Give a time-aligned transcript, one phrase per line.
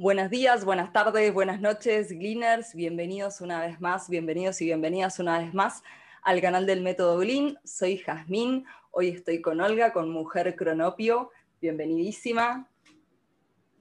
[0.00, 2.72] Buenos días, buenas tardes, buenas noches, Gleaners.
[2.72, 5.82] Bienvenidos una vez más, bienvenidos y bienvenidas una vez más
[6.22, 7.58] al canal del Método Glean.
[7.64, 8.64] Soy Jazmín.
[8.92, 11.32] Hoy estoy con Olga, con Mujer Cronopio.
[11.60, 12.68] Bienvenidísima.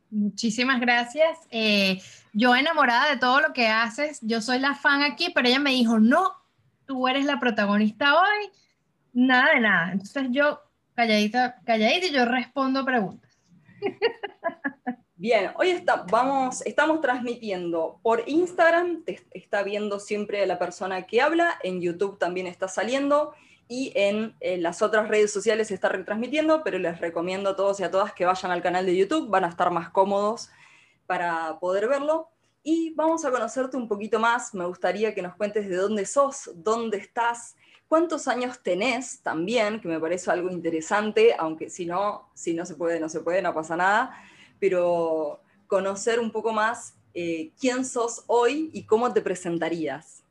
[0.10, 1.38] Muchísimas gracias.
[1.52, 2.02] Eh,
[2.34, 4.18] yo enamorada de todo lo que haces.
[4.24, 6.32] Yo soy la fan aquí, pero ella me dijo, no,
[6.88, 8.50] tú eres la protagonista hoy.
[9.14, 9.92] Nada de nada.
[9.92, 10.64] Entonces yo,
[10.96, 13.38] calladita, calladita, y yo respondo preguntas.
[15.20, 22.20] Bien, hoy estamos transmitiendo por Instagram, está viendo siempre la persona que habla, en YouTube
[22.20, 23.34] también está saliendo
[23.68, 27.90] y en, las otras redes sociales está retransmitiendo, pero les recomiendo a todos y a
[27.90, 30.52] todas que vayan al canal de YouTube, van a estar más cómodos
[31.08, 32.30] para poder verlo.
[32.62, 36.52] Y vamos a conocerte un poquito más, me gustaría que nos cuentes de dónde sos,
[36.54, 37.56] dónde estás,
[37.88, 42.76] cuántos años tenés también, que me parece algo interesante, aunque si no, si no se
[42.76, 44.16] puede, no se puede, no pasa nada
[44.60, 50.24] pero conocer un poco más eh, quién sos hoy y cómo te presentarías.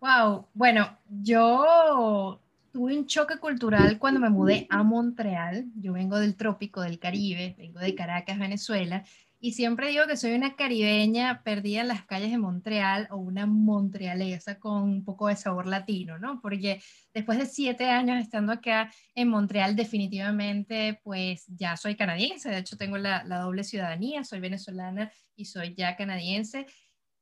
[0.00, 2.40] Wow, bueno, yo
[2.72, 5.66] tuve un choque cultural cuando me mudé a Montreal.
[5.76, 9.04] Yo vengo del trópico del Caribe, vengo de Caracas, Venezuela,
[9.42, 13.46] y siempre digo que soy una caribeña perdida en las calles de Montreal o una
[13.46, 16.42] montrealesa con un poco de sabor latino, ¿no?
[16.42, 16.82] Porque
[17.14, 22.50] después de siete años estando acá en Montreal, definitivamente, pues ya soy canadiense.
[22.50, 26.66] De hecho, tengo la, doble ciudadanía, soy venezolana y soy ya canadiense.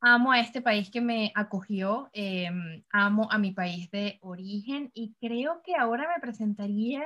[0.01, 5.15] Amo a este país que me acogió, em, amo a mi país de origen y
[5.21, 7.05] creo que ahora me presentaría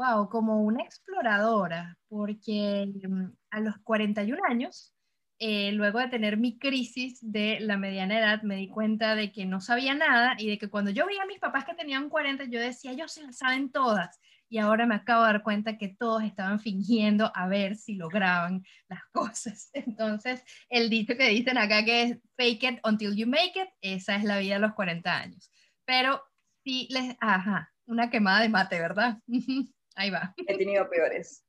[0.00, 4.94] wow, como una exploradora, porque mm, a los 41 años,
[5.38, 9.44] eh, luego de tener mi crisis de la mediana edad, me di cuenta de que
[9.44, 12.44] no sabía nada y de que cuando yo veía a mis papás que tenían 40,
[12.44, 14.18] yo decía, ellos se saben todas.
[14.48, 18.64] Y ahora me acabo de dar cuenta que todos estaban fingiendo a ver si lograban
[18.88, 19.70] las cosas.
[19.74, 24.16] Entonces, el dicho que dicen acá que es fake it until you make it, esa
[24.16, 25.50] es la vida a los 40 años.
[25.84, 26.22] Pero
[26.64, 29.18] sí les, ajá, una quemada de mate, ¿verdad?
[29.96, 30.34] Ahí va.
[30.46, 31.44] He tenido peores.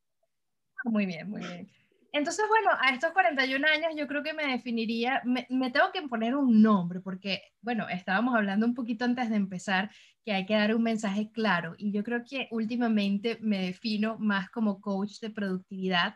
[0.84, 1.70] Muy bien, muy bien.
[2.14, 6.36] Entonces, bueno, a estos 41 años yo creo que me definiría, me, tengo que poner
[6.36, 9.90] un nombre, porque, bueno, estábamos hablando un poquito antes de empezar
[10.26, 14.50] que hay que dar un mensaje claro y yo creo que últimamente me defino más
[14.50, 16.16] como coach de productividad,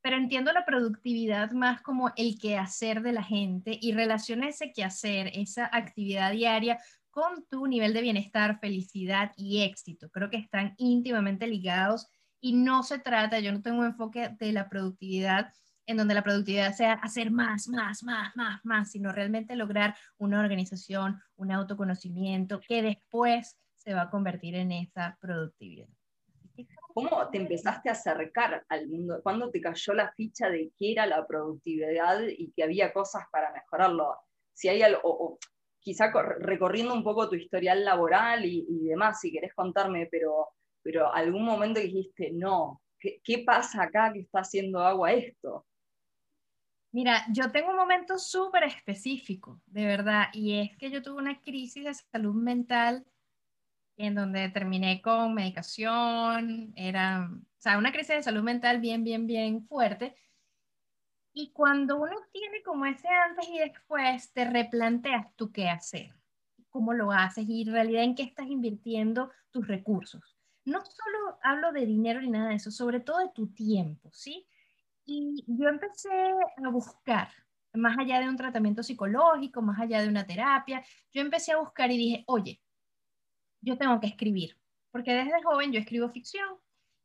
[0.00, 5.32] pero entiendo la productividad más como el quehacer de la gente y relaciona ese quehacer,
[5.34, 6.78] esa actividad diaria
[7.12, 10.10] con tu nivel de bienestar, felicidad y éxito.
[10.10, 12.08] Creo que están íntimamente ligados
[12.40, 15.52] y no se trata, yo no tengo enfoque de la productividad
[15.86, 20.40] en donde la productividad sea hacer más, más, más, más, más, sino realmente lograr una
[20.40, 25.88] organización, un autoconocimiento que después se va a convertir en esa productividad.
[26.94, 29.20] ¿Cómo te empezaste a acercar al mundo?
[29.22, 33.52] ¿Cuándo te cayó la ficha de qué era la productividad y que había cosas para
[33.52, 34.16] mejorarlo?
[34.52, 35.38] Si hay algo,
[35.82, 40.48] quizá recorriendo un poco tu historial laboral y, demás, si querés contarme, pero,
[40.82, 45.66] pero algún momento dijiste, no, ¿qué, pasa acá que está haciendo agua esto?
[46.92, 51.40] Mira, yo tengo un momento súper específico, de verdad, y es que yo tuve una
[51.40, 53.04] crisis de salud mental
[53.96, 59.26] en donde terminé con medicación, era, o sea, una crisis de salud mental bien, bien,
[59.26, 60.14] bien fuerte,
[61.34, 66.14] y cuando uno tiene como ese antes y después, te replanteas tú qué hacer,
[66.68, 70.36] cómo lo haces y en realidad en qué estás invirtiendo tus recursos.
[70.64, 74.46] No solo hablo de dinero ni nada de eso, sobre todo de tu tiempo, ¿sí?
[75.04, 76.10] Y yo empecé
[76.64, 77.28] a buscar,
[77.72, 81.90] más allá de un tratamiento psicológico, más allá de una terapia, yo empecé a buscar
[81.90, 82.60] y dije, oye,
[83.60, 84.58] yo tengo que escribir,
[84.90, 86.46] porque desde joven yo escribo ficción.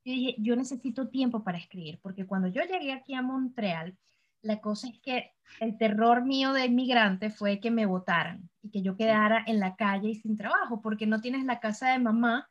[0.03, 3.97] Y dije, yo necesito tiempo para escribir, porque cuando yo llegué aquí a Montreal,
[4.41, 8.81] la cosa es que el terror mío de inmigrante fue que me votaran y que
[8.81, 12.49] yo quedara en la calle y sin trabajo, porque no tienes la casa de mamá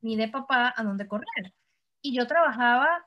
[0.00, 1.54] ni de papá a donde correr.
[2.02, 3.06] Y yo trabajaba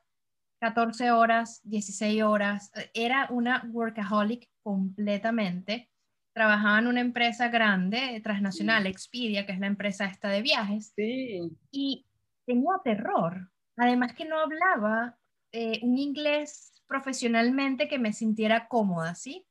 [0.59, 5.89] 14 horas, 16 horas, era una workaholic completamente.
[6.33, 10.93] Trabajaba en una empresa grande, transnacional, Expedia, que es la empresa esta de viajes.
[10.95, 11.57] Sí.
[11.71, 12.05] Y
[12.45, 13.49] tenía terror.
[13.77, 15.17] Además que no hablaba
[15.51, 19.45] eh, un inglés profesionalmente que me sintiera cómoda, ¿sí?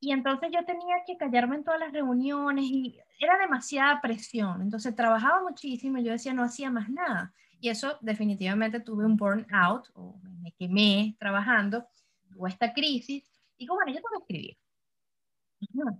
[0.00, 4.60] Y entonces yo tenía que callarme en todas las reuniones y era demasiada presión.
[4.60, 7.32] Entonces trabajaba muchísimo y yo decía, no hacía más nada.
[7.60, 11.86] Y eso definitivamente tuve un burnout o me quemé trabajando,
[12.32, 13.30] tuve esta crisis.
[13.56, 14.58] Y digo, bueno, yo tengo que escribir.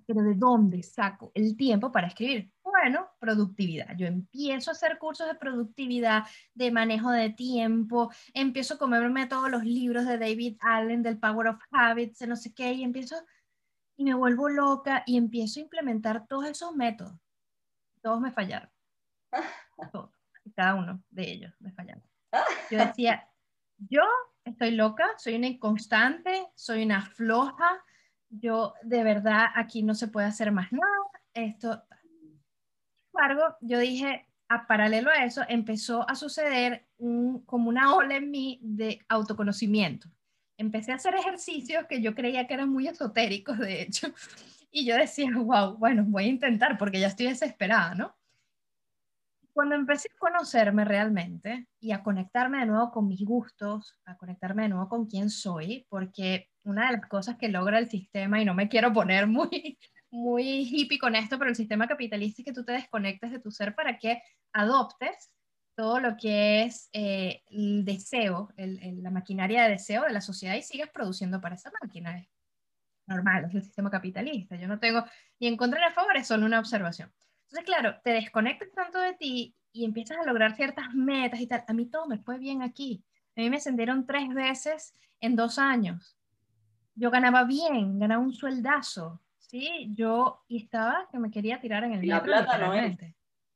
[0.07, 2.51] pero ¿de dónde saco el tiempo para escribir?
[2.71, 3.97] Bueno, productividad.
[3.97, 6.25] Yo empiezo a hacer cursos de productividad,
[6.55, 11.49] de manejo de tiempo, empiezo a comerme todos los libros de David Allen, del Power
[11.49, 13.17] of Habits, no sé qué, y empiezo,
[13.97, 17.15] y me vuelvo loca y empiezo a implementar todos esos métodos.
[18.03, 18.71] Todos me fallaron.
[19.93, 20.11] Todos,
[20.57, 22.03] cada uno de ellos me fallaron.
[22.71, 23.29] Yo decía,
[23.77, 24.03] yo
[24.45, 27.85] estoy loca, soy una inconstante, soy una floja,
[28.29, 30.87] yo de verdad aquí no se puede hacer más nada.
[31.35, 31.83] Esto,
[33.21, 38.59] embargo, yo dije, a paralelo a eso, empezó a suceder como una ola en mí
[38.63, 40.09] de autoconocimiento.
[40.57, 44.09] Empecé a hacer ejercicios que yo creía que eran muy esotéricos, de hecho,
[44.73, 48.17] y yo decía, wow, bueno, voy a intentar porque ya estoy desesperada, ¿no?
[49.53, 54.63] Cuando empecé a conocerme realmente y a conectarme de nuevo con mis gustos, a conectarme
[54.63, 58.45] de nuevo con quién soy, porque una de las cosas que logra el sistema, y
[58.45, 59.79] no me quiero poner muy,
[60.11, 63.51] muy hippie con esto, pero el sistema capitalista es que tú te desconectes de tu
[63.51, 64.23] ser para que
[64.53, 65.31] adoptes
[65.77, 70.63] todo lo que es eh, el deseo, la maquinaria de deseo de la sociedad y
[70.63, 72.19] sigas produciendo para esa máquina.
[72.19, 72.29] Es
[73.07, 74.57] normal, es el sistema capitalista.
[74.57, 75.05] Yo no tengo
[75.39, 77.13] ni en contra ni a favor, es solo una observación.
[77.45, 81.65] Entonces, claro, te desconectas tanto de ti y empiezas a lograr ciertas metas y tal.
[81.67, 83.05] A mí todo me fue bien aquí.
[83.37, 86.17] A mí me ascendieron tres veces en dos años.
[86.95, 91.95] Yo ganaba bien, ganaba un sueldazo Sí, yo y estaba que me quería tirar en
[91.95, 92.97] el La plata no es.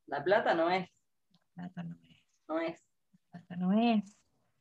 [0.07, 0.91] La plata no es.
[1.55, 2.25] La plata no es.
[2.49, 2.85] No es.
[3.13, 4.19] La plata no es.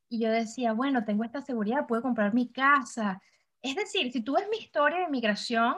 [0.10, 3.20] Y yo decía, bueno, tengo esta seguridad, puedo comprar mi casa.
[3.64, 5.76] Es decir, si tú ves mi historia de migración,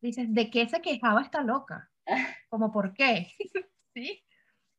[0.00, 1.90] dices, ¿de qué se quejaba esta loca?
[2.48, 3.32] Como, ¿por qué?
[3.94, 4.24] ¿Sí?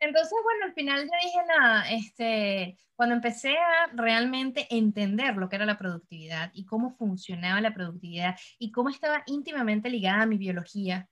[0.06, 5.56] Entonces, bueno, al final yo dije, nada, este, cuando empecé a realmente entender lo que
[5.56, 10.38] era la productividad y cómo funcionaba la productividad y cómo estaba íntimamente ligada a mi
[10.38, 11.10] biología,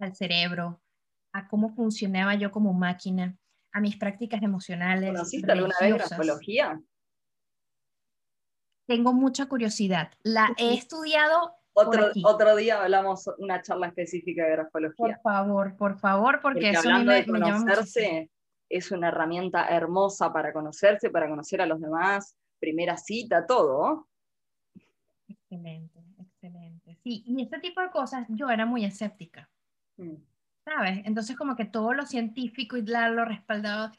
[0.00, 0.82] al cerebro,
[1.32, 3.36] a cómo funcionaba yo como máquina,
[3.72, 5.10] a mis prácticas emocionales.
[5.12, 6.80] ¿Conociste alguna vez grafología?
[8.88, 10.10] Tengo mucha curiosidad.
[10.22, 11.54] La he estudiado
[11.86, 14.96] otro, otro día hablamos una charla específica de grafología.
[14.96, 18.30] Por favor, por favor, porque, eso hablando me, de conocerse
[18.68, 24.08] es una herramienta hermosa para conocerse, para conocer a los demás, primera cita, todo.
[25.26, 26.98] Excelente, excelente.
[27.02, 29.48] Sí, y este tipo de cosas yo era muy escéptica.
[29.96, 30.16] Mm.
[30.64, 31.00] ¿Sabes?
[31.06, 33.90] Entonces como que todo lo científico y lo respaldado.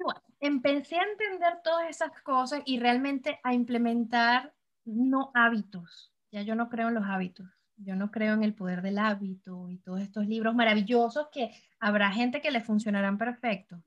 [0.00, 4.52] Bueno, empecé a entender todas esas cosas y realmente a implementar
[4.84, 7.48] no hábitos, ya yo no creo en los hábitos,
[7.78, 11.50] yo no creo en el poder del hábito y todos estos libros maravillosos que
[11.80, 13.82] habrá gente que le funcionarán perfecto,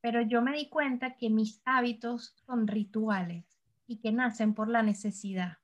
[0.00, 3.44] pero yo me di cuenta que mis hábitos son rituales
[3.86, 5.58] y que nacen por la necesidad.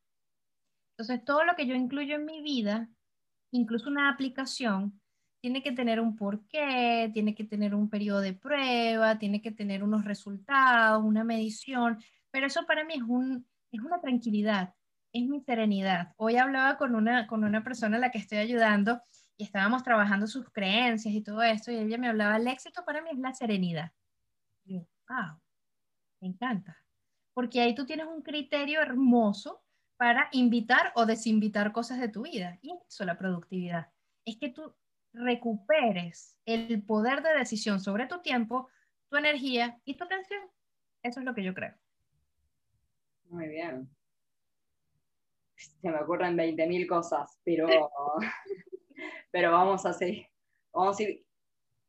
[0.92, 2.88] Entonces, todo lo que yo incluyo en mi vida,
[3.50, 5.00] incluso una aplicación,
[5.40, 9.82] tiene que tener un porqué, tiene que tener un periodo de prueba, tiene que tener
[9.82, 11.98] unos resultados, una medición,
[12.30, 14.72] pero eso para mí es, un, es una tranquilidad
[15.18, 16.14] es mi serenidad.
[16.16, 19.02] Hoy hablaba con una, con una persona a la que estoy ayudando
[19.36, 23.02] y estábamos trabajando sus creencias y todo esto, y ella me hablaba, el éxito para
[23.02, 23.92] mí es la serenidad.
[24.64, 25.40] Y yo, wow,
[26.20, 26.76] me encanta.
[27.34, 29.62] Porque ahí tú tienes un criterio hermoso
[29.96, 32.58] para invitar o desinvitar cosas de tu vida.
[32.62, 33.88] Y eso la productividad.
[34.24, 34.74] Es que tú
[35.12, 38.68] recuperes el poder de decisión sobre tu tiempo,
[39.08, 40.42] tu energía y tu atención.
[41.02, 41.74] Eso es lo que yo creo.
[43.28, 43.88] Muy bien
[45.80, 47.66] se me ocurren 20.000 cosas, pero,
[49.30, 50.26] pero vamos a seguir.
[50.72, 51.24] Vamos a ir.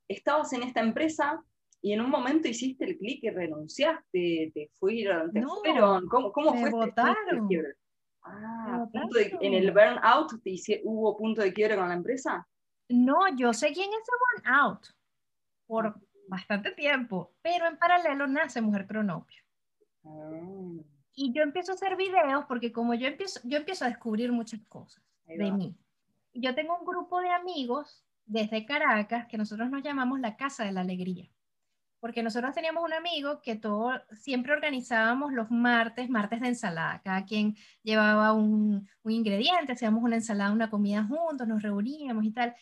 [0.08, 1.44] Estabas en esta empresa
[1.82, 6.08] y en un momento hiciste el clic y renunciaste, te fueron, te fueron.
[6.08, 6.88] ¿Cómo, cómo me fue?
[6.88, 7.02] Este
[8.24, 8.88] ah,
[9.42, 12.48] en el burnout te hubo punto de quiebre con la empresa.
[12.90, 14.12] No, yo seguí en ese
[14.44, 14.88] burnout
[15.68, 15.96] por ah.
[16.28, 19.44] bastante tiempo, pero en paralelo nace Mujer Cronopio.
[20.04, 24.32] Ah y yo empiezo a hacer videos porque como yo empiezo, yo empiezo a descubrir
[24.32, 25.76] muchas cosas de mí.
[26.34, 30.72] Yo tengo un grupo de amigos desde Caracas que nosotros nos llamamos la Casa de
[30.72, 31.30] la Alegría.
[32.00, 37.02] Porque nosotros teníamos un amigo que todo, siempre organizábamos los martes, martes de ensalada.
[37.04, 42.32] Cada quien llevaba un, un ingrediente, hacíamos una ensalada, una comida juntos, nos reuníamos y
[42.32, 42.56] tal.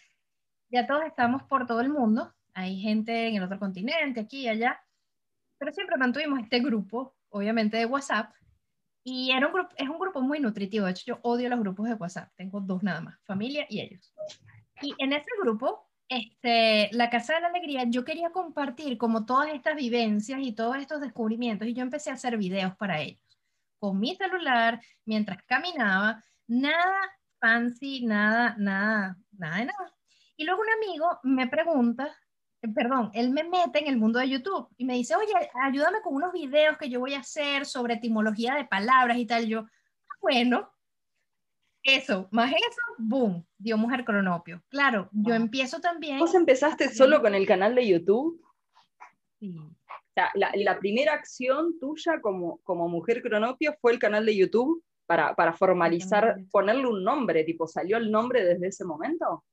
[0.69, 2.33] Ya todos estamos por todo el mundo.
[2.53, 4.81] Hay gente en el otro continente, aquí y allá.
[5.59, 8.33] Pero siempre mantuvimos este grupo, obviamente de WhatsApp,
[9.03, 10.85] y era un grupo, es un grupo muy nutritivo.
[10.85, 12.29] De hecho, yo odio los grupos de WhatsApp.
[12.35, 14.13] Tengo dos nada más, familia y ellos.
[14.81, 19.53] Y en ese grupo, este, la Casa de la Alegría, yo quería compartir como todas
[19.53, 21.67] estas vivencias y todos estos descubrimientos.
[21.69, 23.21] Y yo empecé a hacer videos para ellos.
[23.79, 29.93] Con mi celular, mientras caminaba, nada fancy, nada, nada, nada de nada.
[30.35, 32.15] Y luego un amigo me pregunta,
[32.73, 35.33] perdón, él me mete en el mundo de YouTube y me dice, oye,
[35.63, 39.47] ayúdame con unos videos que yo voy a hacer sobre etimología de palabras y tal.
[39.47, 40.71] Yo, ah, bueno,
[41.83, 44.61] eso, más eso, boom, dio Mujer Cronopio.
[44.69, 46.19] Claro, yo empiezo también.
[46.19, 48.41] ¿Vos empezaste solo con el canal de YouTube?
[49.39, 49.57] Sí.
[49.57, 49.73] O
[50.13, 55.35] sea, la, primera acción tuya como, como Mujer Cronopio fue el canal de YouTube para,
[55.35, 59.45] para formalizar, ponerle un nombre, tipo, ¿salió el nombre desde ese momento?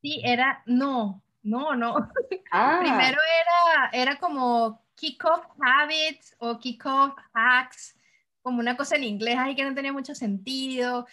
[0.00, 1.94] Sí, era, no, no, no.
[2.50, 2.78] Ah.
[2.80, 7.94] Primero era, era como Kick-Off Habits o Kick-Off Hacks,
[8.40, 11.06] como una cosa en inglés ahí que no tenía mucho sentido.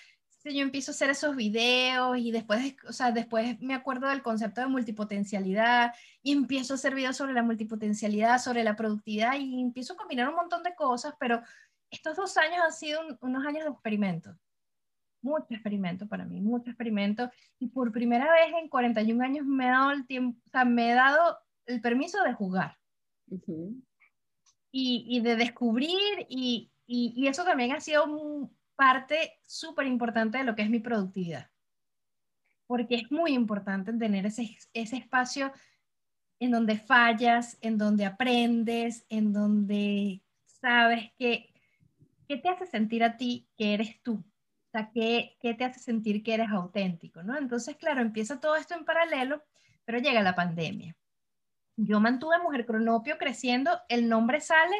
[0.46, 4.62] yo empiezo a hacer esos videos y después, o sea, después me acuerdo del concepto
[4.62, 9.92] de multipotencialidad y empiezo a hacer videos sobre la multipotencialidad, sobre la productividad y empiezo
[9.92, 11.42] a combinar un montón de cosas, pero
[11.92, 14.38] estos dos años han sido unos años de experimento
[15.26, 17.30] mucho experimento para mí, mucho experimento.
[17.60, 20.92] Y por primera vez en 41 años me he dado el tiempo, o sea, me
[20.92, 22.78] he dado el permiso de jugar.
[24.72, 28.06] y, y, de descubrir, y, y, y, eso también ha sido
[28.76, 31.50] parte súper importante de lo que es mi productividad.
[32.68, 35.52] Porque es muy importante tener ese, ese espacio
[36.40, 41.54] en donde fallas, en donde aprendes, en donde sabes que,
[42.28, 44.24] que te hace sentir a ti que eres tú
[44.76, 47.24] sea, ¿qué, ¿qué, te hace sentir que eres auténtico?
[47.24, 47.38] ¿no?
[47.38, 49.44] Entonces, claro, empieza todo esto en paralelo,
[49.86, 50.96] pero llega la pandemia.
[51.78, 54.76] Yo mantuve Mujer Cronopio creciendo, el nombre sale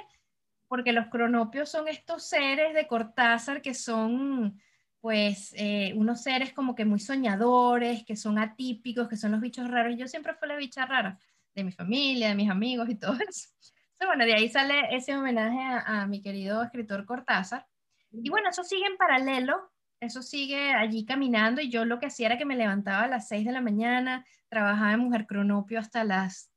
[0.68, 4.60] porque los cronopios son estos seres de Cortázar que son,
[5.00, 9.70] pues, eh, unos seres como que muy soñadores, que son atípicos, que son los bichos
[9.70, 9.96] raros.
[9.98, 11.20] Yo siempre fui la bicha rara
[11.54, 13.50] de mi familia, de mis amigos y todo eso.
[13.60, 17.68] Entonces, bueno, de ahí sale ese homenaje a, a mi querido escritor Cortázar.
[18.12, 19.72] Y bueno, eso sigue en paralelo
[20.06, 23.28] eso sigue allí caminando y yo lo que hacía era que me levantaba a las
[23.28, 26.52] 6 de la mañana, trabajaba en Mujer Cronopio hasta las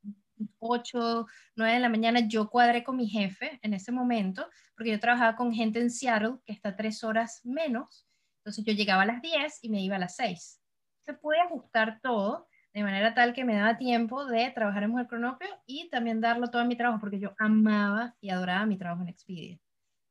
[0.59, 1.27] 8,
[1.57, 2.21] 9 de la mañana.
[2.21, 6.37] Yo cuadré con mi jefe en ese momento, porque yo trabajaba con gente en Seattle
[6.45, 8.07] que está tres horas menos.
[8.41, 10.61] Entonces yo llegaba a las 10 y me iba a las 6.
[11.05, 15.09] Se puede ajustar todo de manera tal que me daba tiempo de trabajar en Mujer
[15.09, 19.03] Cronopio y también darlo todo a mi trabajo, porque yo amaba y adoraba mi trabajo
[19.03, 19.59] en Expedia.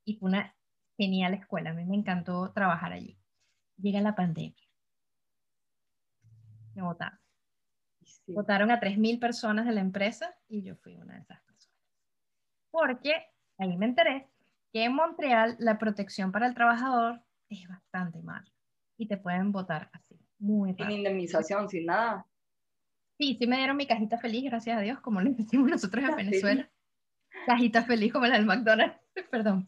[0.06, 0.56] Y fue una
[0.98, 3.17] genial escuela, a mí me encantó trabajar allí.
[3.78, 4.68] Llega la pandemia.
[6.76, 7.20] Me votaron.
[8.28, 11.80] Votaron a 3.000 personas de la empresa y yo fui una de esas personas.
[12.72, 13.14] Porque
[13.58, 14.28] ahí me enteré
[14.72, 18.52] que en Montreal la protección para el trabajador es bastante mala
[18.98, 22.26] y te pueden votar así, muy Sin indemnización, sin nada.
[23.18, 26.16] Sí, sí me dieron mi cajita feliz, gracias a Dios, como le decimos nosotros en
[26.16, 26.70] Venezuela.
[27.46, 29.00] Cajita feliz como la del McDonald's.
[29.32, 29.66] Perdón.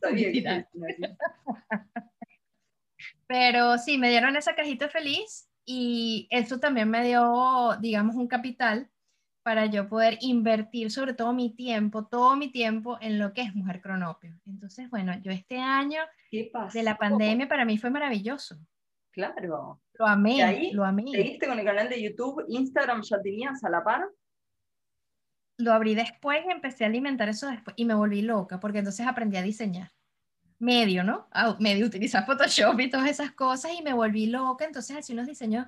[3.30, 8.90] Pero sí, me dieron esa cajita feliz y eso también me dio, digamos, un capital
[9.44, 13.54] para yo poder invertir sobre todo mi tiempo, todo mi tiempo en lo que es
[13.54, 14.36] Mujer Cronopio.
[14.48, 18.58] Entonces, bueno, yo este año de la pandemia para mí fue maravilloso.
[19.12, 19.80] Claro.
[19.94, 21.12] Lo amé, lo amé.
[21.12, 22.44] ¿Seguiste con el canal de YouTube?
[22.48, 24.10] ¿Instagram ya tenías a la par?
[25.60, 29.06] lo abrí después y empecé a alimentar eso después y me volví loca porque entonces
[29.06, 29.92] aprendí a diseñar.
[30.60, 31.28] Medio, ¿no?
[31.60, 35.68] medio utilizar Photoshop y todas esas cosas y me volví loca, entonces hacía unos diseños,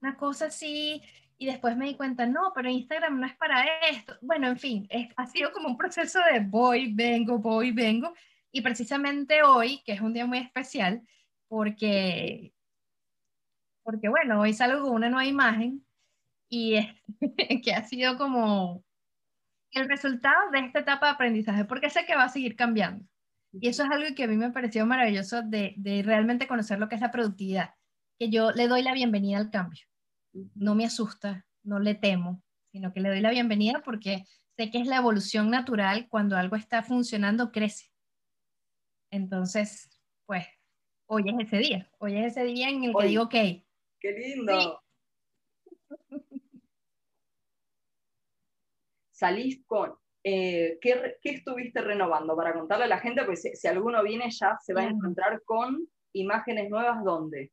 [0.00, 1.02] una cosa así,
[1.38, 4.16] y después me di cuenta, no, pero Instagram no es para esto.
[4.20, 8.12] Bueno, en fin, es, ha sido como un proceso de voy, vengo, voy, vengo,
[8.52, 11.02] y precisamente hoy, que es un día muy especial,
[11.48, 12.54] porque,
[13.82, 15.84] porque bueno, hoy salgo con una nueva imagen
[16.48, 16.86] y es,
[17.64, 18.84] que ha sido como
[19.72, 23.04] el resultado de esta etapa de aprendizaje, porque sé que va a seguir cambiando.
[23.60, 26.88] Y eso es algo que a mí me pareció maravilloso de, de realmente conocer lo
[26.88, 27.74] que es la productividad,
[28.18, 29.84] que yo le doy la bienvenida al cambio.
[30.54, 34.24] No me asusta, no le temo, sino que le doy la bienvenida porque
[34.56, 37.90] sé que es la evolución natural cuando algo está funcionando, crece.
[39.10, 39.88] Entonces,
[40.26, 40.46] pues,
[41.06, 43.34] hoy es ese día, hoy es ese día en el que digo, ok.
[43.98, 44.82] ¡Qué lindo!
[49.16, 49.94] salís con,
[50.28, 52.34] eh, ¿qué, estuviste renovando?
[52.34, 55.88] Para contarle a la gente, pues si, alguno viene ya se va a encontrar con
[56.12, 57.52] imágenes nuevas, ¿dónde?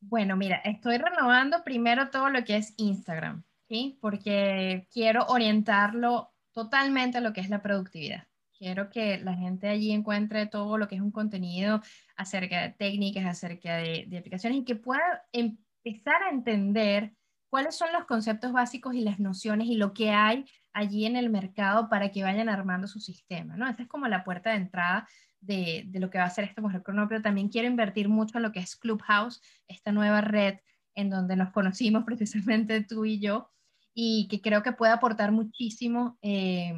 [0.00, 3.98] Bueno, mira, estoy renovando primero todo lo que es Instagram, ¿sí?
[4.00, 8.26] Porque quiero orientarlo totalmente a lo que es la productividad.
[8.56, 11.82] Quiero que la gente allí encuentre todo lo que es un contenido
[12.16, 17.12] acerca de técnicas, acerca de, de aplicaciones y que pueda empezar a entender
[17.50, 21.30] cuáles son los conceptos básicos y las nociones y lo que hay allí en el
[21.30, 23.66] mercado para que vayan armando su sistema, ¿no?
[23.66, 25.08] Esa es como la puerta de entrada
[25.40, 27.22] de, lo que va a hacer esta Mujer Cronopio.
[27.22, 30.58] También quiero invertir mucho en lo que es Clubhouse, esta nueva red
[30.94, 33.50] en donde nos conocimos precisamente tú y yo,
[33.94, 36.74] y que creo que puede aportar muchísimo eh,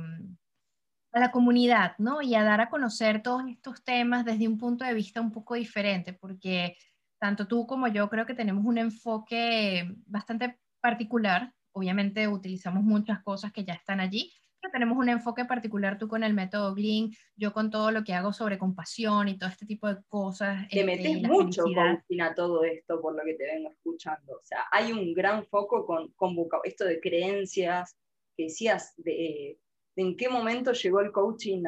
[1.11, 2.23] a la comunidad, ¿no?
[2.23, 5.57] Y a dar a conocer todos estos temas desde un punto de vista un poco
[5.57, 6.77] diferente, porque
[7.19, 11.53] tanto tú como yo creo que tenemos un enfoque bastante particular.
[11.73, 16.25] Obviamente utilizamos muchas cosas que ya están allí, pero tenemos un enfoque particular tú con
[16.25, 19.87] el método Glean, yo con todo lo que hago sobre compasión y todo este tipo
[19.87, 20.69] de cosas.
[20.69, 24.33] Te este, metes mucho con a todo esto por lo que te vengo escuchando.
[24.33, 27.97] O sea, hay un gran foco con, con esto de creencias,
[28.37, 29.59] que decías de,
[29.99, 31.65] en qué momento llegó el coaching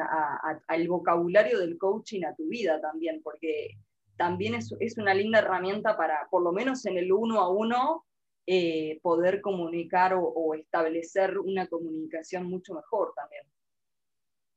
[0.67, 3.77] al vocabulario del coaching a tu vida también, porque
[4.17, 8.05] también es, es, una linda herramienta para, por lo menos en el uno a uno,
[8.47, 13.43] eh, poder comunicar o, establecer una comunicación mucho mejor también.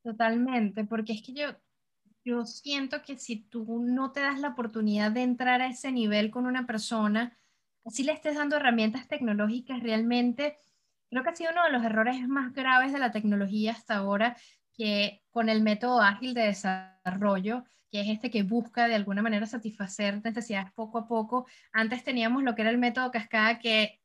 [0.03, 1.49] Totalmente, porque es que yo,
[2.25, 6.31] yo siento que si tú no te das la oportunidad de entrar a ese nivel
[6.31, 7.39] con una persona,
[7.85, 10.57] así le estés dando herramientas tecnológicas realmente,
[11.11, 14.37] creo que ha sido uno de los errores más graves de la tecnología hasta ahora,
[14.77, 17.65] que con el método ágil de desarrollo,
[17.95, 21.47] que es este que busca de alguna manera satisfacer necesidades poco a poco.
[21.73, 24.01] Antes teníamos lo que era el método cascada, que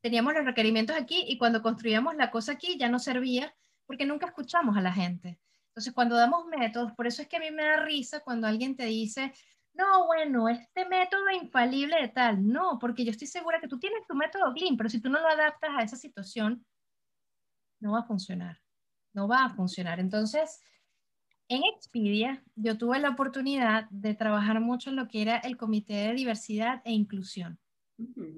[0.00, 4.24] teníamos los requerimientos aquí y cuando construíamos la cosa aquí ya no servía porque nunca
[4.24, 5.38] escuchamos a la gente.
[5.66, 8.74] Entonces, cuando damos métodos, por eso es que a mí me da risa cuando alguien
[8.74, 9.34] te dice,
[9.74, 12.42] no, bueno, este método infalible de tal.
[12.42, 15.20] No, porque yo estoy segura que tú tienes tu método Glean, pero si tú no
[15.20, 16.64] lo adaptas a esa situación,
[17.80, 18.62] no va a funcionar.
[19.12, 20.00] No va a funcionar.
[20.00, 20.58] Entonces,
[21.48, 25.94] en Expedia, yo tuve la oportunidad de trabajar mucho en lo que era el Comité
[25.94, 27.58] de Diversidad e Inclusión.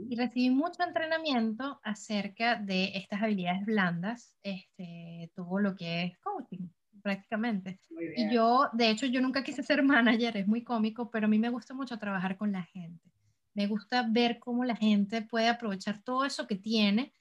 [0.08, 6.68] Y recibí mucho entrenamiento acerca de estas habilidades blandas, este, todo lo que es coaching
[7.02, 7.80] prácticamente.
[8.16, 11.38] Y yo, de hecho, yo nunca quise ser manager, es muy cómico, pero a mí
[11.38, 13.10] me gusta mucho trabajar con la gente.
[13.54, 17.12] Me gusta ver cómo la gente puede aprovechar todo eso que tiene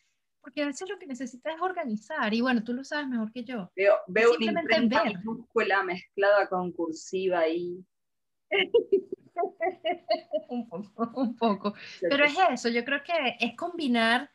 [0.48, 3.44] porque a veces lo que necesitas es organizar, y bueno, tú lo sabes mejor que
[3.44, 3.70] yo.
[3.75, 4.63] Veo, veo una
[5.04, 7.84] minúscula mezclada con cursiva ahí.
[10.48, 11.74] un poco, un poco.
[12.00, 14.31] Pero es eso, yo creo que es combinar,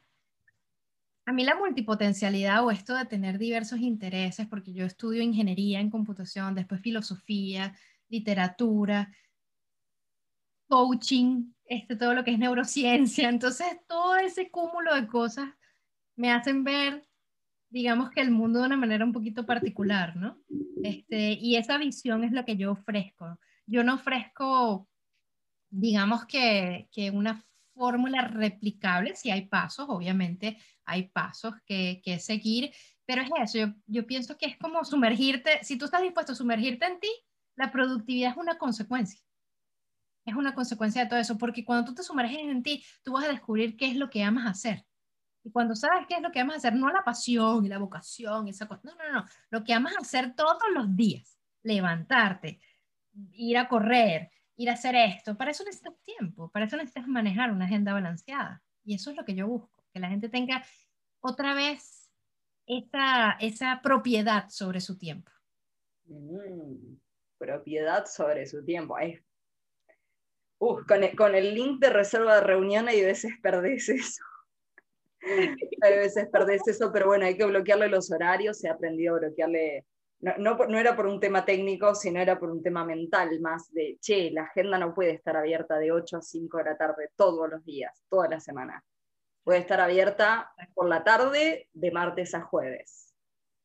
[1.24, 5.88] a mí la multipotencialidad o esto de tener diversos intereses, porque yo estudio ingeniería en
[5.88, 7.74] computación, después filosofía,
[8.10, 9.10] literatura,
[10.68, 15.48] coaching, este, todo lo que es neurociencia, entonces todo ese cúmulo de cosas
[16.16, 17.06] me hacen ver,
[17.70, 20.38] digamos que el mundo de una manera un poquito particular, ¿no?
[20.82, 23.38] Este, y esa visión es lo que yo ofrezco.
[23.66, 24.88] Yo no ofrezco,
[25.70, 27.44] digamos que, que una
[27.74, 32.72] fórmula replicable, si hay pasos, obviamente hay pasos que, que seguir,
[33.06, 36.86] pero es eso, yo, pienso que es como sumergirte, si tú estás dispuesto a sumergirte
[36.86, 37.10] en ti,
[37.56, 39.20] la productividad es una consecuencia
[40.24, 43.24] es una consecuencia de todo eso, porque cuando tú te sumerges en ti, tú vas
[43.24, 44.86] a descubrir qué es lo que amas hacer.
[45.44, 48.48] Y cuando sabes qué es lo que amas hacer, no la pasión y la vocación,
[48.48, 52.60] esa cosa, no, no, no, lo que amas hacer todos los días, levantarte,
[53.32, 57.50] ir a correr, ir a hacer esto, para eso necesitas tiempo, para eso necesitas manejar
[57.50, 58.62] una agenda balanceada.
[58.84, 60.64] Y eso es lo que yo busco, que la gente tenga
[61.20, 62.10] otra vez
[62.66, 65.30] esa, esa propiedad sobre su tiempo.
[66.06, 66.96] Mm,
[67.38, 68.96] propiedad sobre su tiempo.
[70.58, 74.22] con, el, con el link de reserva de reunión y veces perdés eso.
[75.82, 79.84] A veces perdés eso, pero bueno, hay que bloquearle los horarios, ha aprendido a bloquearle,
[80.20, 83.98] no, no, era por un tema técnico, sino era por un tema mental más de,
[84.00, 87.48] che, la agenda no puede estar abierta de 8 a 5 de la tarde todos
[87.50, 88.84] los días, toda la semana.
[89.44, 93.12] Puede estar abierta por la tarde de martes a jueves.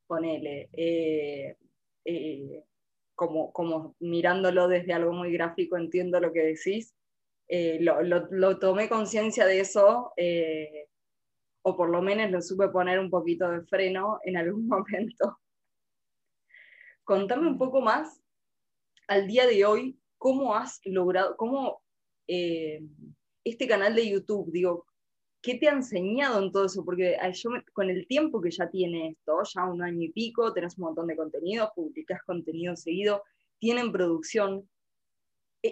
[0.08, 0.70] Ponele.
[0.74, 1.56] Eh,
[2.06, 2.63] eh,
[3.13, 6.96] como, como mirándolo desde algo muy gráfico, entiendo lo que decís.
[7.48, 10.13] Eh, lo, lo, tomé conciencia de eso
[11.68, 15.38] o por lo menos lo supe poner un poquito de freno en algún momento.
[17.04, 18.22] Contame un poco más
[19.10, 21.82] al día de hoy, cómo has logrado, cómo
[22.26, 22.82] eh,
[23.44, 24.86] este canal de YouTube, digo,
[25.42, 26.86] ¿qué te ha enseñado en todo eso?
[26.86, 27.18] Porque
[27.74, 31.08] con el tiempo que ya tiene esto, ya un año y pico, tenés un montón
[31.08, 33.24] de contenido, publicás contenido seguido,
[33.60, 34.70] tienen producción,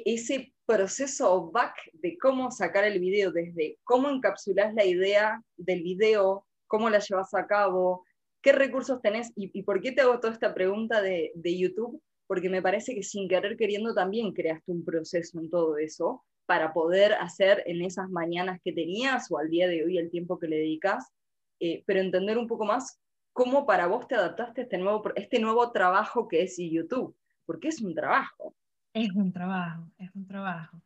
[0.05, 6.45] ese proceso back de cómo sacar el video, desde cómo encapsulás la idea del video,
[6.67, 8.03] cómo la llevas a cabo,
[8.41, 12.61] qué recursos tenés y, por qué te hago toda esta pregunta de, YouTube, porque me
[12.61, 17.63] parece que sin querer queriendo también creaste un proceso en todo eso para poder hacer
[17.65, 21.11] en esas mañanas que tenías o al día de hoy el tiempo que le dedicas,
[21.59, 22.99] eh, pero entender un poco más
[23.33, 27.69] cómo para vos te adaptaste a este nuevo, este nuevo trabajo que es YouTube, porque
[27.69, 28.55] es un trabajo.
[28.95, 30.81] Es un trabajo, es un trabajo.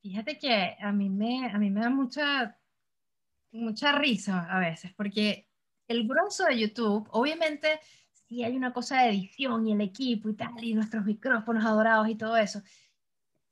[0.00, 2.56] Fíjate que a mí me, a mí me da mucha,
[3.50, 5.48] mucha risa a veces, porque
[5.88, 7.80] el grueso de YouTube, obviamente,
[8.12, 12.08] sí hay una cosa de edición y el equipo y tal, y nuestros micrófonos adorados
[12.08, 12.62] y todo eso.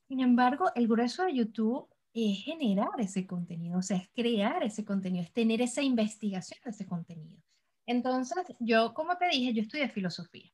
[0.06, 4.84] Sin embargo, el grueso de YouTube es generar ese contenido, o sea, es crear ese
[4.84, 7.42] contenido, es tener esa investigación de ese contenido.
[7.86, 10.52] Entonces, yo, como te dije, yo estudié filosofía.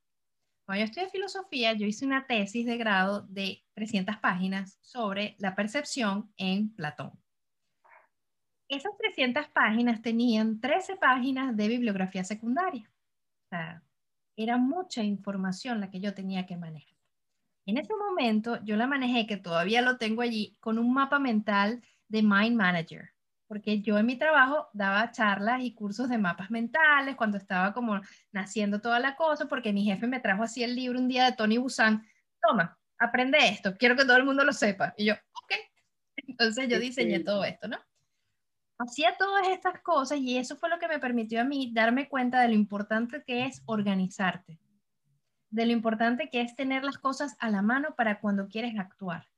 [0.73, 5.55] Cuando yo estudié filosofía, yo hice una tesis de grado de 300 páginas sobre la
[5.55, 7.13] percepción en Platón.
[8.69, 12.91] Esas 300 páginas tenían 13 páginas de bibliografía secundaria.
[14.35, 16.97] Era mucha información la que yo tenía que manejar.
[17.67, 21.83] En ese momento yo la manejé, que todavía lo tengo allí, con un mapa mental
[22.09, 23.12] de Mind Manager,
[23.53, 28.01] porque yo en mi trabajo daba charlas y cursos de mapas mentales cuando estaba como
[28.31, 31.37] naciendo toda la cosa, porque mi jefe me trajo así el libro un día de
[31.37, 32.03] Tony Busan,
[32.41, 34.95] toma, aprende esto, quiero que todo el mundo lo sepa.
[34.97, 35.53] Y yo, ok.
[36.17, 37.77] Entonces yo diseñé todo esto, ¿no?
[38.79, 42.41] hacía todas estas cosas y eso fue lo que me permitió a mí darme cuenta
[42.41, 44.59] de lo importante que es organizarte,
[45.51, 49.29] de lo importante que es tener las cosas a la mano para cuando quieres actuar,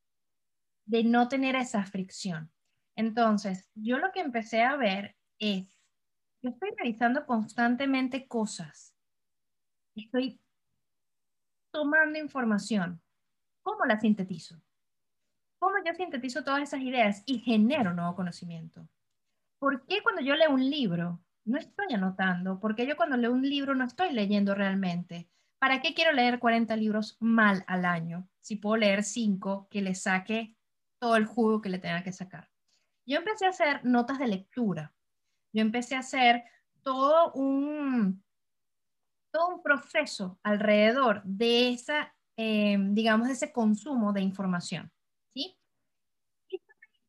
[0.87, 2.54] de no tener esa fricción.
[2.97, 5.81] Entonces, yo lo que empecé a ver es,
[6.43, 8.95] yo estoy revisando constantemente cosas,
[9.95, 10.41] estoy
[11.73, 13.03] tomando información,
[13.63, 14.61] ¿cómo la sintetizo?
[15.59, 18.89] ¿Cómo yo sintetizo todas esas ideas y genero nuevo conocimiento?
[19.65, 22.61] ¿por qué cuando yo leo un libro no estoy anotando?
[22.61, 25.31] ¿Por qué yo cuando leo un libro no estoy leyendo realmente?
[25.59, 29.95] ¿Para qué quiero leer 40 libros mal al año si puedo leer 5 que le
[29.95, 30.55] saque
[31.01, 32.51] todo el jugo que le tenga que sacar?
[33.07, 34.93] Yo empecé a hacer notas de lectura.
[35.53, 36.45] Yo empecé a hacer
[36.83, 38.23] todo un,
[39.31, 44.91] todo un proceso alrededor de esa, eh, digamos, de ese consumo de información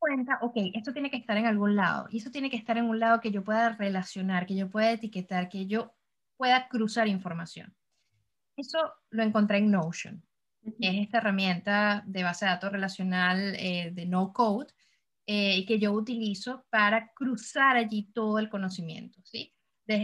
[0.06, 2.84] cuenta, ok, esto tiene que estar en algún lado, y eso tiene que estar en
[2.84, 5.94] un lado que yo pueda relacionar, que yo pueda etiquetar, que yo
[6.36, 7.74] pueda cruzar información.
[8.56, 8.78] Eso
[9.10, 10.22] lo encontré en Notion,
[10.62, 14.72] es esta herramienta de base de datos relacional eh, de no code
[15.26, 19.20] eh, que yo utilizo para cruzar allí todo el conocimiento.
[19.24, 19.52] ¿sí?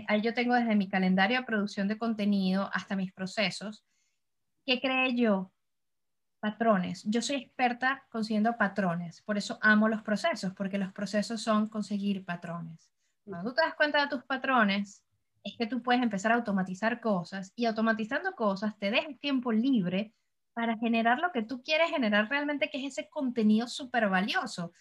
[0.09, 3.85] ahí yo tengo desde mi calendario de producción de contenido hasta mis procesos.
[4.65, 5.53] ¿Qué creé yo?
[6.41, 7.05] Patrones.
[7.05, 12.25] Yo soy experta consiguiendo patrones, por eso amo los procesos, porque los procesos son conseguir
[12.25, 12.91] patrones.
[13.25, 15.05] Cuando tú te das cuenta de tus patrones,
[15.45, 20.15] es que tú puedes empezar a automatizar cosas y automatizando cosas te dejas tiempo libre
[20.53, 24.73] para generar lo que tú quieres generar realmente, que es ese contenido súper valioso.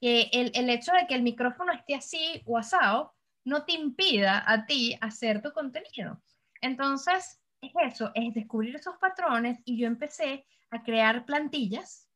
[0.00, 4.44] Que el, el, hecho de que el micrófono esté así o asado no te impida
[4.46, 6.22] a ti hacer tu contenido.
[6.60, 12.08] Entonces, es eso, es descubrir esos patrones y yo empecé a crear plantillas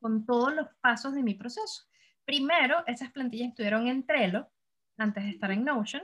[0.00, 1.84] con todos los pasos de mi proceso.
[2.24, 4.50] Primero, esas plantillas estuvieron en Trello,
[4.96, 6.02] antes de estar en Notion.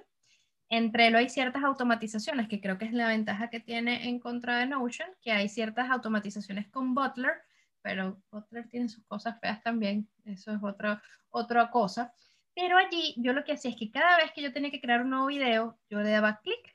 [0.68, 4.58] En Trello hay ciertas automatizaciones, que creo que es la ventaja que tiene en contra
[4.58, 7.42] de Notion, que hay ciertas automatizaciones con Butler,
[7.84, 12.14] pero Butler tiene sus cosas feas también, eso es otra, otra cosa.
[12.54, 15.02] Pero allí yo lo que hacía es que cada vez que yo tenía que crear
[15.02, 16.74] un nuevo video, yo le daba clic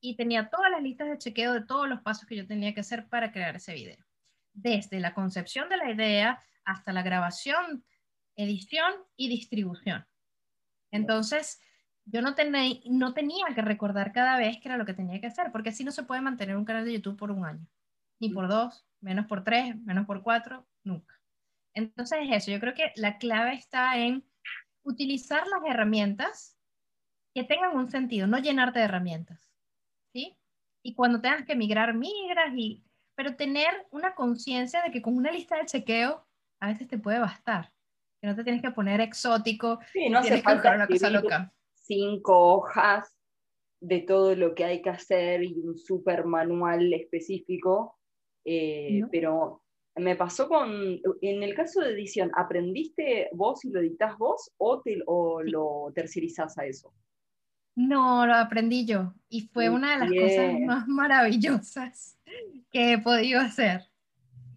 [0.00, 2.80] y tenía todas las listas de chequeo de todos los pasos que yo tenía que
[2.80, 4.06] hacer para crear ese video
[4.52, 7.84] desde la concepción de la idea hasta la grabación,
[8.36, 10.06] edición y distribución.
[10.92, 11.60] Entonces,
[12.04, 12.36] yo no,
[12.86, 15.82] no tenía que recordar cada vez que era lo que tenía que hacer, porque así
[15.82, 17.66] no se puede mantener un canal de YouTube por un año,
[18.20, 21.14] ni por dos, menos por tres, menos por cuatro, nunca.
[21.74, 24.24] Entonces, eso, yo creo que la clave está en
[24.82, 26.58] utilizar las herramientas
[27.34, 29.52] que tengan un sentido, no llenarte de herramientas,
[30.12, 30.38] ¿sí?
[30.82, 32.82] Y cuando tengas que migrar, migras y
[33.16, 36.26] pero tener una conciencia de que con una lista de chequeo
[36.60, 37.72] a veces te puede bastar,
[38.20, 41.52] que no te tienes que poner exótico, sí, no hace falta una cosa loca.
[41.74, 43.18] cinco hojas
[43.80, 47.95] de todo lo que hay que hacer y un super manual específico,
[48.46, 49.62] eh, pero
[49.96, 54.80] me pasó con, en el caso de edición, ¿aprendiste vos y lo editas vos o,
[54.80, 56.94] te, o lo tercerizás a eso?
[57.74, 62.18] No, lo aprendí yo y fue una de las cosas más maravillosas
[62.70, 63.82] que he podido hacer.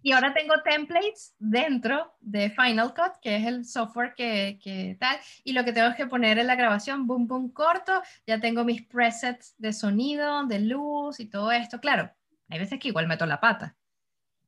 [0.02, 5.18] Y ahora tengo templates dentro de Final Cut, que es el software que, que, tal,
[5.44, 8.86] y lo que tengo que poner en la grabación, boom, boom, corto, ya tengo mis
[8.86, 11.80] presets de sonido, de luz y todo esto.
[11.80, 12.10] Claro,
[12.48, 13.76] hay veces que igual meto la pata.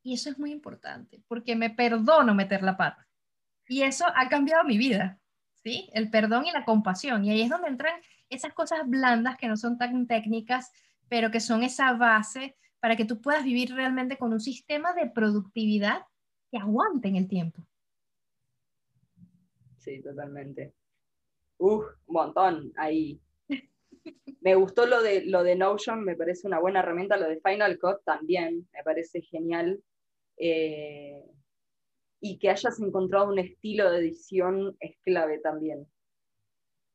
[0.03, 3.07] Y eso es muy importante, porque me perdono meter la pata.
[3.69, 5.21] Y eso ha cambiado mi vida,
[5.63, 5.89] ¿sí?
[5.93, 7.25] El perdón y la compasión.
[7.25, 10.73] Y ahí es donde entran esas cosas blandas que no son tan técnicas,
[11.09, 15.09] pero que son esa base para que tú puedas vivir realmente con un sistema de
[15.09, 16.05] productividad
[16.51, 17.67] que aguante en el tiempo.
[19.79, 20.75] sí, totalmente.
[21.59, 23.21] Uf, un montón ahí.
[24.41, 27.79] Me gustó lo de, lo de Notion, me parece una buena herramienta, lo de Final
[27.79, 29.81] Cut también, me parece genial.
[30.37, 31.23] Eh,
[32.21, 35.87] y que hayas encontrado un estilo de edición es clave también.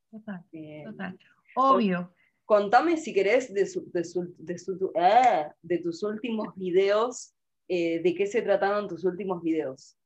[0.10, 1.20] Total, eh, total.
[1.56, 2.14] Obvio.
[2.46, 7.34] Contame si querés de, eh, de, tus últimos videos,
[7.68, 9.98] de qué se trataron tus últimos videos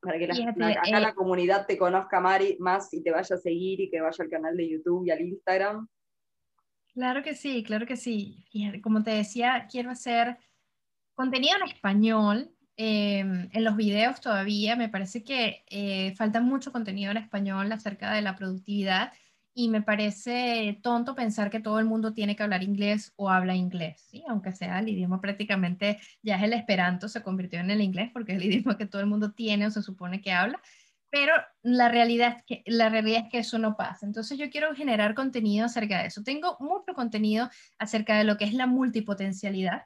[0.00, 3.90] para que la, acá la comunidad te conozca más y te vaya a seguir y
[3.90, 5.88] que vaya al canal de YouTube y al Instagram.
[6.92, 8.44] Claro que sí, claro que sí.
[8.82, 10.38] Como te decía, quiero hacer
[11.16, 12.52] contenido en español.
[12.78, 18.12] Em, en los videos todavía me parece que eh, falta mucho contenido en español acerca
[18.12, 19.12] de la productividad
[19.54, 23.54] y me parece tonto pensar que todo el mundo tiene que hablar inglés o habla
[23.54, 24.22] inglés, ¿sí?
[24.28, 28.32] aunque sea el idioma prácticamente, ya es el esperanto, se convirtió en el inglés porque
[28.32, 30.60] es el idioma que todo el mundo tiene o se supone que habla,
[31.08, 34.04] pero la realidad, es que, la realidad es que eso no pasa.
[34.04, 36.22] Entonces yo quiero generar contenido acerca de eso.
[36.22, 37.48] Tengo mucho contenido
[37.78, 39.84] acerca de lo que es la multipotencialidad,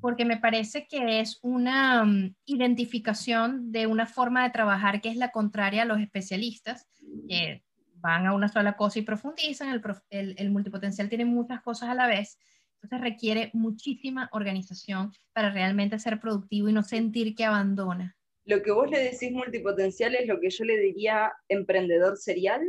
[0.00, 5.16] porque me parece que es una mm, identificación de una forma de trabajar que es
[5.16, 6.88] la contraria a los especialistas,
[7.28, 7.62] que
[7.94, 9.68] van a una sola cosa y profundizan.
[9.68, 12.38] El, el, el multipotencial tiene muchas cosas a la vez.
[12.82, 18.72] Entonces requiere muchísima organización para realmente ser productivo y no sentir que abandona lo que
[18.72, 22.62] vos le decís multipotencial es lo que yo le diría emprendedor serial,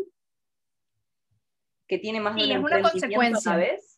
[1.88, 3.58] que tiene más de un una consecuencia.
[3.58, 3.93] vez.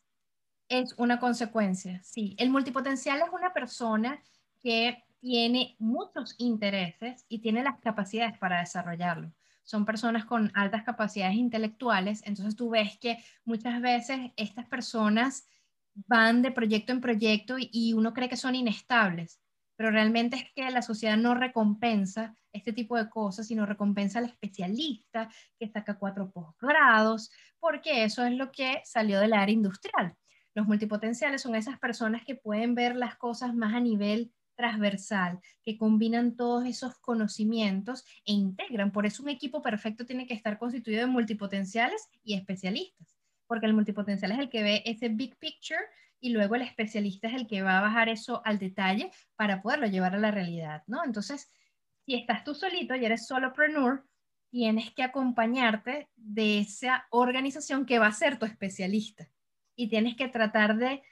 [0.68, 2.34] Es una consecuencia, sí.
[2.38, 4.22] El multipotencial es una persona
[4.62, 9.32] que tiene muchos intereses y tiene las capacidades para desarrollarlo.
[9.62, 15.46] Son personas con altas capacidades intelectuales, entonces tú ves que muchas veces estas personas
[15.94, 19.40] van de proyecto en proyecto y uno cree que son inestables
[19.76, 24.24] pero realmente es que la sociedad no recompensa este tipo de cosas, sino recompensa al
[24.24, 30.16] especialista que saca cuatro posgrados, porque eso es lo que salió del área industrial.
[30.56, 35.76] Los multipotenciales son esas personas que pueden ver las cosas más a nivel transversal, que
[35.76, 38.90] combinan todos esos conocimientos e integran.
[38.90, 43.74] Por eso un equipo perfecto tiene que estar constituido de multipotenciales y especialistas, porque el
[43.74, 45.78] multipotencial es el que ve ese big picture
[46.20, 49.88] y luego el especialista es el que va a bajar eso al detalle para poderlo
[49.88, 51.04] llevar a la realidad, ¿no?
[51.04, 51.52] Entonces,
[52.06, 54.06] si estás tú solito y eres solopreneur,
[54.48, 59.28] tienes que acompañarte de esa organización que va a ser tu especialista
[59.76, 61.02] y tienes que tratar de,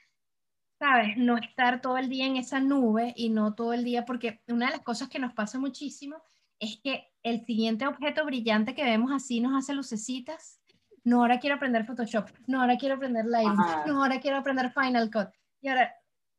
[0.79, 4.41] sabes, no estar todo el día en esa nube y no todo el día, porque
[4.47, 6.17] una de las cosas que nos pasa muchísimo
[6.59, 10.59] es que el siguiente objeto brillante que vemos así nos hace lucecitas
[11.05, 15.11] no, ahora quiero aprender Photoshop, no, ahora quiero aprender Lightroom, no, ahora quiero aprender Final
[15.11, 15.29] Cut.
[15.61, 15.93] Y ahora,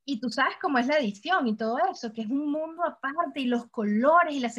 [0.04, 3.40] y tú sabes cómo es la edición y todo eso, que es un mundo aparte
[3.40, 4.50] y los colores y la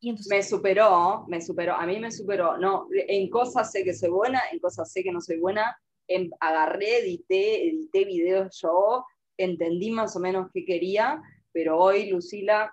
[0.00, 0.30] y entonces...
[0.30, 2.58] Me superó, me superó, a mí me superó.
[2.58, 5.74] No, en cosas sé que soy buena, en cosas sé que no soy buena.
[6.08, 9.04] En, agarré, edité, edité videos yo,
[9.36, 12.72] entendí más o menos qué quería, pero hoy, Lucila,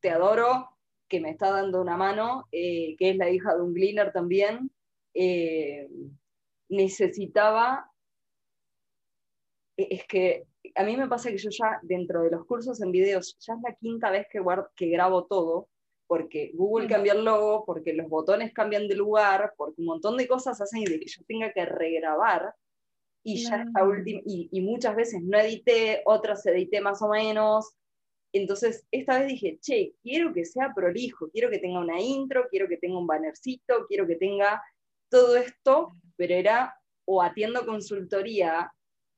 [0.00, 0.68] te adoro,
[1.08, 4.70] que me está dando una mano, eh, que es la hija de un gleaner también.
[5.14, 5.88] Eh,
[6.68, 7.90] necesitaba,
[9.76, 12.90] e, es que a mí me pasa que yo ya dentro de los cursos en
[12.90, 14.40] videos, ya es la quinta vez que,
[14.74, 15.68] que grabo todo,
[16.06, 20.28] porque Google cambia el logo, porque los botones cambian de lugar, porque un montón de
[20.28, 22.54] cosas hacen de que yo tenga que regrabar,
[23.24, 27.74] y ya esta última, y, y, muchas veces no edité, otras edité más o menos.
[28.32, 32.68] Entonces, esta vez dije, che, quiero que sea prolijo, quiero que tenga una intro, quiero
[32.68, 34.62] que tenga un bannercito, quiero que tenga
[35.08, 36.74] todo esto pero era
[37.06, 38.72] o atiendo consultoría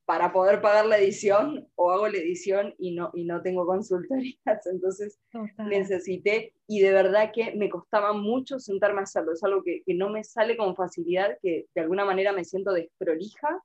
[0.05, 4.37] para poder pagar la edición o hago la edición y no, y no tengo consultorías.
[4.71, 5.19] Entonces
[5.57, 9.33] necesité y de verdad que me costaba mucho sentarme a hacerlo.
[9.33, 12.71] Es algo que, que, no me sale con facilidad, que de alguna manera me siento
[12.71, 13.61] desprolija.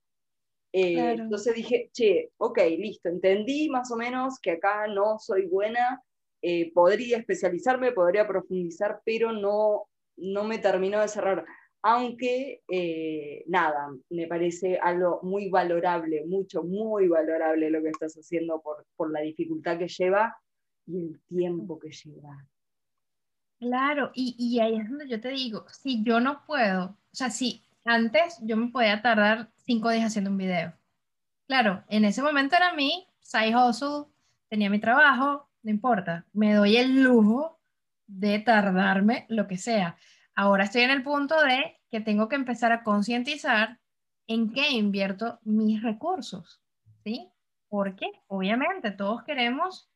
[0.72, 6.02] Eh, entonces dije, che, ok, listo, entendí más o menos que acá no soy buena,
[6.40, 11.44] eh, podría especializarme, podría profundizar, pero no, no me terminó de cerrar
[11.82, 18.61] aunque eh, nada, me parece algo muy valorable, mucho, muy valorable lo que estás haciendo
[18.62, 20.37] por, por la dificultad que lleva
[20.87, 22.46] y el tiempo que lleva.
[23.58, 27.30] Claro, y, y, ahí es donde yo te digo, si yo no puedo, o sea,
[27.30, 30.72] si antes yo me podía tardar cinco días haciendo un video.
[31.46, 34.06] Claro, en ese momento era mi side hustle,
[34.48, 37.60] tenía mi trabajo, no importa, me doy el lujo
[38.06, 39.96] de tardarme lo que sea.
[40.34, 43.78] Ahora estoy en el punto de que tengo que empezar a concientizar
[44.26, 46.62] en qué invierto mis recursos,
[47.04, 47.28] ¿sí?
[47.68, 49.90] Porque obviamente todos queremos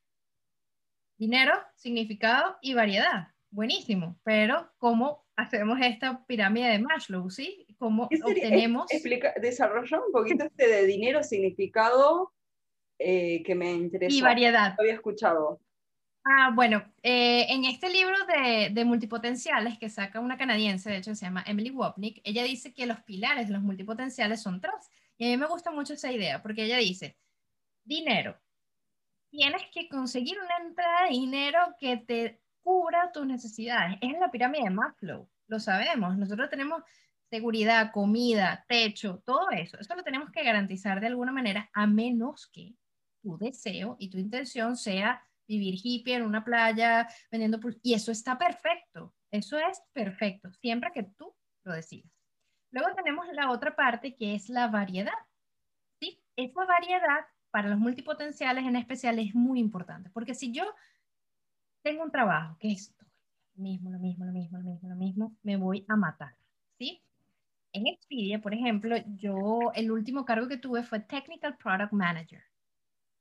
[1.16, 3.28] dinero, significado y variedad.
[3.50, 7.30] buenísimo, pero ¿cómo hacemos esta pirámide de Maslow?
[7.30, 7.65] ¿sí?
[7.78, 8.90] ¿Cómo obtenemos?
[8.90, 12.32] Explica, desarrollar un poquito este de dinero, significado,
[12.98, 14.16] eh, que me interesa.
[14.16, 14.74] Y variedad.
[14.76, 15.60] Lo había escuchado.
[16.24, 21.14] Ah, bueno, eh, en este libro de, de, multipotenciales que saca una canadiense, de hecho
[21.14, 24.90] se llama Emily Wapnick, ella dice que los pilares de los multipotenciales son tres.
[25.18, 27.16] Y a mí me gusta mucho esa idea, porque ella dice,
[27.84, 28.36] dinero,
[29.30, 33.96] tienes que conseguir una entrada de dinero que te cubra tus necesidades.
[34.00, 36.16] Es la pirámide de Maslow, lo sabemos.
[36.18, 36.82] Nosotros tenemos
[37.30, 39.78] seguridad, comida, techo, todo eso.
[39.78, 42.74] Eso lo tenemos que garantizar de alguna manera, a menos que
[43.22, 48.38] tu deseo y tu intención sea vivir hippie en una playa vendiendo y eso está
[48.38, 49.14] perfecto.
[49.30, 51.34] Eso es perfecto, siempre que tú
[51.64, 52.10] lo decidas.
[52.70, 55.12] Luego tenemos la otra parte que es la variedad.
[56.00, 56.20] ¿sí?
[56.36, 60.64] Esa variedad para los multipotenciales en especial es muy importante, porque si yo
[61.82, 62.94] tengo un trabajo que es
[63.54, 66.36] lo mismo, lo mismo, lo mismo, lo mismo, lo mismo, me voy a matar,
[66.78, 67.02] ¿sí?
[67.76, 72.42] En Expedia, por ejemplo, yo el último cargo que tuve fue Technical Product Manager.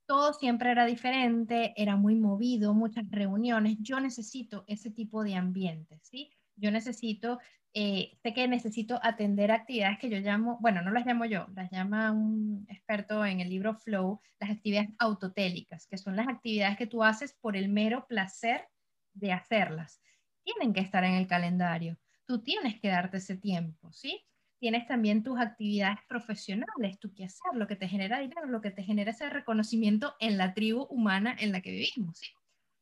[0.05, 3.75] Todo siempre era diferente, era muy movido, muchas reuniones.
[3.81, 6.31] Yo necesito ese tipo de ambiente, ¿sí?
[6.55, 7.39] Yo necesito,
[7.73, 11.69] eh, sé que necesito atender actividades que yo llamo, bueno, no las llamo yo, las
[11.69, 16.87] llama un experto en el libro Flow, las actividades autotélicas, que son las actividades que
[16.87, 18.69] tú haces por el mero placer
[19.13, 20.01] de hacerlas.
[20.43, 21.99] Tienen que estar en el calendario.
[22.25, 24.25] Tú tienes que darte ese tiempo, ¿sí?
[24.59, 28.83] Tienes también tus actividades profesionales, tu hacer, lo que te genera dinero, lo que te
[28.83, 32.27] genera ese reconocimiento en la tribu humana en la que vivimos, ¿sí?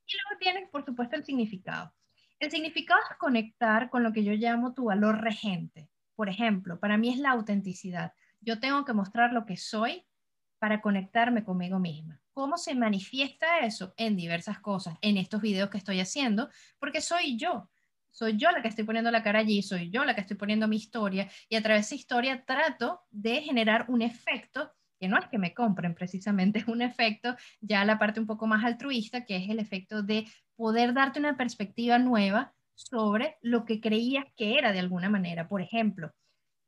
[0.05, 1.93] Y luego tienes, por supuesto, el significado.
[2.39, 5.89] El significado es conectar con lo que yo llamo tu valor regente.
[6.15, 8.13] Por ejemplo, para mí es la autenticidad.
[8.41, 10.05] Yo tengo que mostrar lo que soy
[10.59, 12.21] para conectarme conmigo misma.
[12.33, 13.93] ¿Cómo se manifiesta eso?
[13.97, 17.69] En diversas cosas, en estos videos que estoy haciendo, porque soy yo.
[18.13, 20.67] Soy yo la que estoy poniendo la cara allí, soy yo la que estoy poniendo
[20.67, 25.17] mi historia y a través de esa historia trato de generar un efecto que no
[25.17, 29.25] es que me compren precisamente, es un efecto ya la parte un poco más altruista,
[29.25, 34.57] que es el efecto de poder darte una perspectiva nueva sobre lo que creías que
[34.57, 35.47] era de alguna manera.
[35.47, 36.11] Por ejemplo,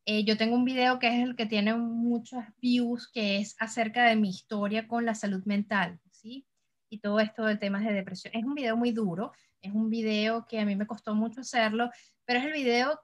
[0.06, 4.06] eh, yo tengo un video que es el que tiene muchos views, que es acerca
[4.06, 6.48] de mi historia con la salud mental, ¿sí?
[6.90, 8.36] Y todo esto de temas de depresión.
[8.36, 9.32] Es un video muy duro,
[9.68, 11.90] es un video que a mí me costó mucho hacerlo,
[12.26, 13.00] pero es el video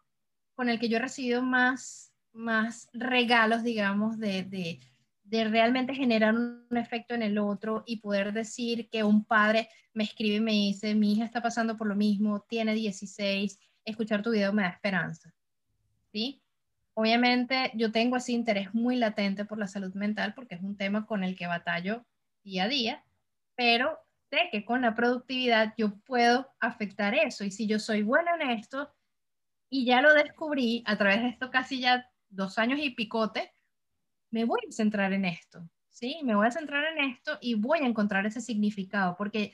[0.53, 4.79] con el que yo he recibido más, más regalos, digamos, de, de
[5.31, 10.03] de realmente generar un, efecto en el otro y poder decir que un padre me
[10.03, 14.31] escribe y me dice, mi hija está pasando por lo mismo, tiene 16, escuchar tu
[14.31, 15.33] video me da esperanza.
[16.11, 16.41] ¿Sí?
[16.93, 21.05] Obviamente yo tengo ese interés muy latente por la salud mental porque es un tema
[21.05, 22.05] con el que batallo
[22.43, 23.03] día a día,
[23.55, 23.99] pero
[24.51, 28.93] que con la productividad yo puedo afectar eso y si yo soy buena en esto
[29.69, 33.53] y ya lo descubrí a través de esto casi ya dos años y picote,
[34.29, 36.19] me voy a centrar en esto, ¿sí?
[36.23, 39.53] Me voy a centrar en esto y voy a encontrar ese significado, porque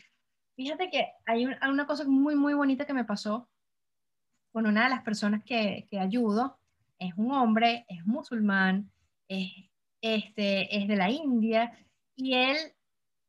[0.56, 3.50] fíjate que hay, una cosa muy, muy bonita que me pasó
[4.52, 6.60] con una de las personas que, que ayudo,
[7.00, 8.92] es un hombre, es musulmán,
[9.28, 9.52] es,
[10.02, 11.78] este, es de la India,
[12.16, 12.58] y él,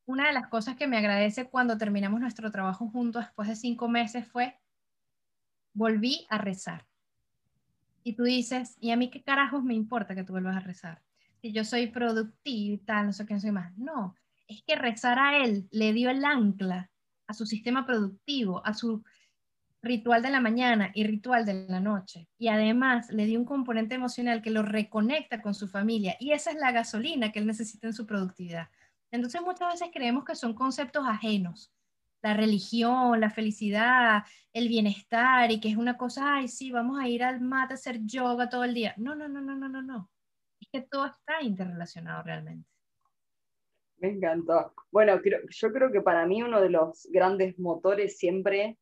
[0.09, 3.87] una de las cosas que me agradece cuando terminamos nuestro trabajo juntos después de cinco
[3.87, 4.59] meses fue,
[5.73, 6.87] volví a rezar.
[8.03, 11.03] Y tú dices, ¿y a mí qué carajos me importa que tú vuelvas a rezar?
[11.41, 13.77] si yo soy productiva y tal, no sé qué, sé más.
[13.77, 14.15] No,
[14.47, 16.89] es que rezar a él le dio el ancla
[17.27, 19.03] a su sistema productivo, a su
[19.81, 22.27] ritual de la mañana y ritual de la noche.
[22.37, 26.17] Y además le dio un componente emocional que lo reconecta con su familia.
[26.19, 28.69] Y esa es la gasolina que él necesita en su productividad.
[29.11, 31.73] Entonces muchas veces creemos que son conceptos ajenos.
[32.21, 37.07] La religión, la felicidad, el bienestar y que es una cosa, ay, sí, vamos a
[37.07, 38.93] ir al mate a hacer yoga todo el día.
[38.97, 40.09] No, no, no, no, no, no, no
[40.59, 42.67] es que todo está interrelacionado realmente.
[43.97, 44.73] Me encantó.
[44.91, 45.19] Bueno,
[45.49, 48.77] yo creo que para mí uno de los grandes motores siempre,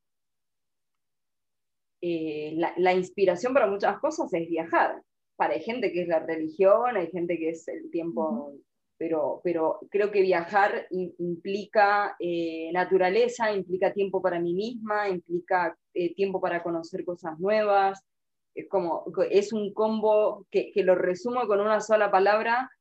[2.01, 5.01] eh, la, inspiración para muchas cosas es viajar.
[5.35, 8.53] Para hay gente que es la religión, hay gente que es el tiempo,
[8.97, 16.13] pero, pero creo que viajar implica eh, naturaleza, implica tiempo para mí misma, implica eh,
[16.15, 18.03] tiempo para conocer cosas nuevas,
[18.55, 22.71] es como, es un combo que, lo resumo con una sola palabra,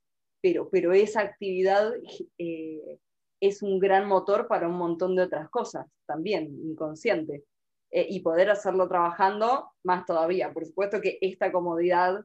[0.40, 1.92] pero, pero esa actividad
[2.38, 2.98] eh,
[3.40, 7.44] es un gran motor para un montón de otras cosas también, inconsciente.
[7.88, 10.52] Y poder hacerlo trabajando, más todavía.
[10.52, 12.20] Por supuesto que esta comodidad,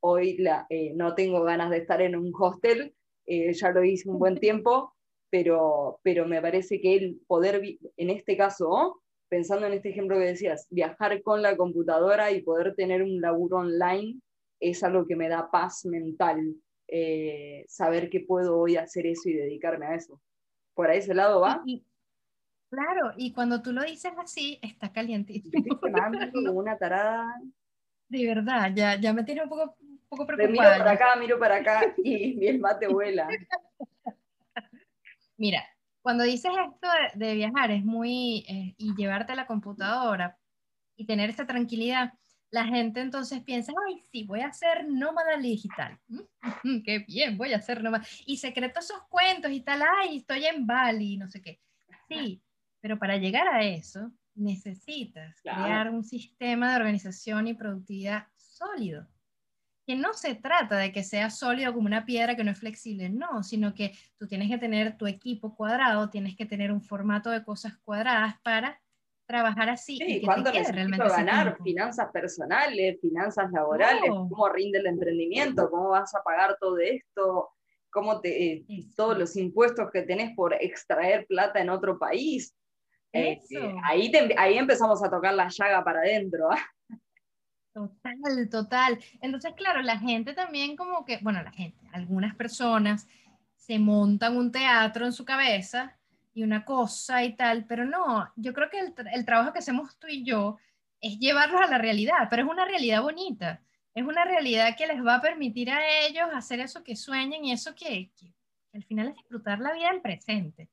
[0.00, 2.94] hoy la, no tengo ganas de estar en un hostel,
[3.26, 4.94] ya lo hice un buen tiempo,
[5.30, 7.60] pero, pero me parece que el poder,
[7.96, 12.74] en este caso, pensando en este ejemplo que decías, viajar con la computadora y poder
[12.74, 14.20] tener un laburo online
[14.60, 16.54] es algo que me da paz mental,
[16.88, 20.20] eh, saber que puedo hoy hacer eso y dedicarme a eso.
[20.74, 21.62] ¿Por ahí ese lado va?
[22.70, 25.78] claro, y cuando tú lo dices así, está calientísimo.
[25.80, 25.90] como
[26.52, 27.34] una tarada.
[28.08, 29.76] De verdad, ya, ya me tiene un poco,
[30.08, 30.72] poco preocupada.
[30.72, 33.28] miro para acá, miro para acá y, el mate vuela.
[35.36, 35.64] Mira,
[36.00, 40.38] cuando dices esto de, viajar es muy, eh, y llevarte a la computadora
[40.96, 42.14] y tener esa tranquilidad,
[42.50, 45.98] la gente entonces piensa, ay, sí, voy a ser nómada digital.
[46.08, 46.20] Mm,
[46.62, 48.04] mm, qué bien, voy a ser nómada.
[48.24, 51.60] Y secreto esos cuentos y tal, ay, estoy en Bali, no sé qué.
[52.08, 52.42] Sí,
[52.80, 59.06] pero para llegar a eso necesitas crear un sistema de organización y productividad sólido.
[59.86, 63.08] Que no se trata de que sea sólido como una piedra que no es flexible,
[63.08, 67.30] no, sino que tú tienes que tener tu equipo cuadrado, tienes que tener un formato
[67.30, 68.80] de cosas cuadradas para
[69.26, 69.98] trabajar así.
[69.98, 71.56] Sí, ¿cuánto necesito ganar?
[71.62, 77.50] Finanzas personales, finanzas laborales, cómo rinde el emprendimiento, cómo vas a pagar todo esto,
[77.90, 78.66] cómo te, eh,
[78.96, 82.54] todos los impuestos que tenés por extraer plata en otro país.
[83.12, 83.40] Eh,
[83.84, 86.48] ahí, ahí empezamos a tocar la llaga para adentro.
[87.76, 88.98] Total, total.
[89.20, 93.06] Entonces, claro, la gente también como que, bueno, la gente, algunas personas
[93.54, 95.94] se montan un teatro en su cabeza
[96.32, 100.06] y una cosa y tal, pero no, yo creo que el, trabajo que hacemos tú
[100.06, 100.56] y yo
[101.02, 103.60] es llevarlos a la realidad, pero es una realidad bonita,
[103.92, 107.52] es una realidad que les va a permitir a ellos hacer eso que sueñan y
[107.52, 108.32] eso que, que
[108.72, 110.70] al final es disfrutar la vida del presente,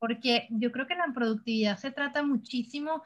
[0.00, 3.04] porque yo creo que la productividad se trata muchísimo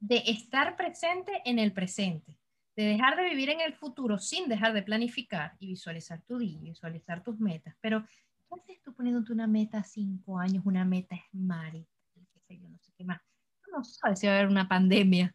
[0.00, 2.39] de estar presente en el presente,
[2.76, 6.60] de dejar de vivir en el futuro sin dejar de planificar y visualizar tu día,
[6.60, 8.04] visualizar tus metas, pero
[8.50, 12.68] ¿Qué haces tú poniéndote una meta a cinco años, una meta SMART, qué sé yo,
[12.68, 13.20] no sé qué más?
[13.62, 15.34] Tú no sabes si va a haber una pandemia.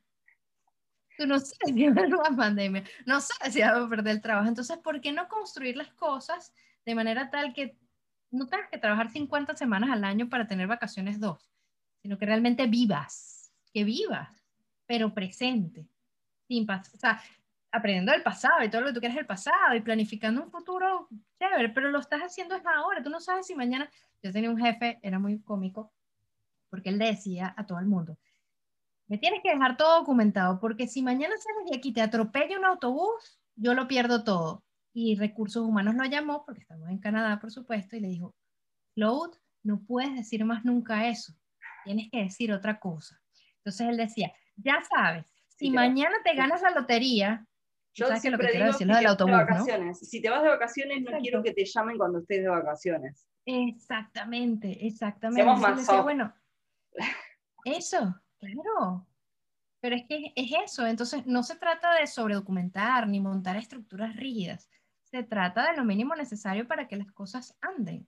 [1.17, 2.83] Tú no sabes si va a haber una pandemia.
[3.05, 4.49] No sabes si va a perder el trabajo.
[4.49, 6.53] Entonces, ¿por qué no construir las cosas
[6.85, 7.77] de manera tal que
[8.31, 11.49] no tengas que trabajar 50 semanas al año para tener vacaciones dos,
[12.01, 14.45] sino que realmente vivas, que vivas,
[14.85, 15.87] pero presente.
[16.47, 17.21] Sin o sea,
[17.71, 21.09] aprendiendo del pasado y todo lo que tú quieres del pasado y planificando un futuro
[21.39, 23.03] chévere, pero lo estás haciendo es ahora.
[23.03, 23.89] Tú no sabes si mañana.
[24.23, 25.93] Yo tenía un jefe, era muy cómico,
[26.69, 28.17] porque él decía a todo el mundo:
[29.07, 32.65] Me tienes que dejar todo documentado, porque si mañana sales de aquí te atropella un
[32.65, 34.63] autobús, yo lo pierdo todo.
[34.93, 38.33] Y Recursos Humanos lo llamó, porque estamos en Canadá, por supuesto, y le dijo:
[38.93, 41.33] Float, no puedes decir más nunca eso.
[41.83, 43.21] Tienes que decir otra cosa.
[43.57, 47.45] Entonces él decía: Ya sabes, si mañana te ganas la lotería,
[47.93, 49.99] yo siempre digo, si te autobús, de vacaciones.
[49.99, 53.25] Si te vas de vacaciones, no quiero que te llamen cuando estés de vacaciones.
[53.45, 55.41] Exactamente, exactamente.
[55.41, 56.33] Seamos más bueno,
[57.65, 59.07] eso, claro.
[59.79, 60.85] Pero es que es eso.
[60.85, 64.69] Entonces, no se trata de sobredocumentar ni montar estructuras rígidas.
[65.03, 68.07] Se trata de lo mínimo necesario para que las cosas anden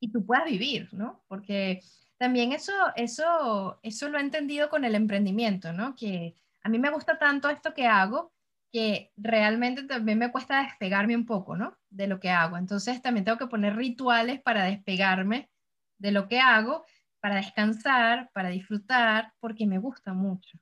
[0.00, 1.24] y tú puedas vivir, ¿no?
[1.26, 1.80] Porque
[2.18, 5.94] también eso, eso, eso lo he entendido con el emprendimiento, ¿no?
[5.94, 8.32] Que a mí me gusta tanto esto que hago
[8.70, 11.76] que realmente también me cuesta despegarme un poco, ¿no?
[11.88, 12.56] De lo que hago.
[12.56, 15.50] Entonces también tengo que poner rituales para despegarme
[15.98, 16.84] de lo que hago,
[17.20, 20.58] para descansar, para disfrutar, porque me gusta mucho.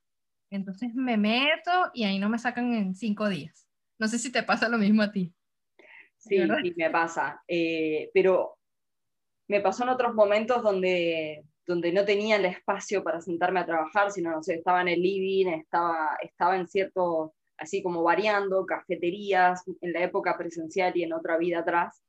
[0.51, 3.68] Entonces me meto y ahí no me sacan en cinco días.
[3.99, 5.34] No sé si te pasa lo mismo a ti.
[6.16, 7.42] Sí, sí me pasa.
[7.49, 8.59] Eh, pero
[9.49, 14.11] me pasó en otros momentos donde, donde no tenía el espacio para sentarme a trabajar,
[14.11, 19.62] sino, no sé, estaba en el living, estaba, estaba en ciertos así como variando, cafeterías,
[19.81, 22.03] en la época presencial y en otra vida atrás.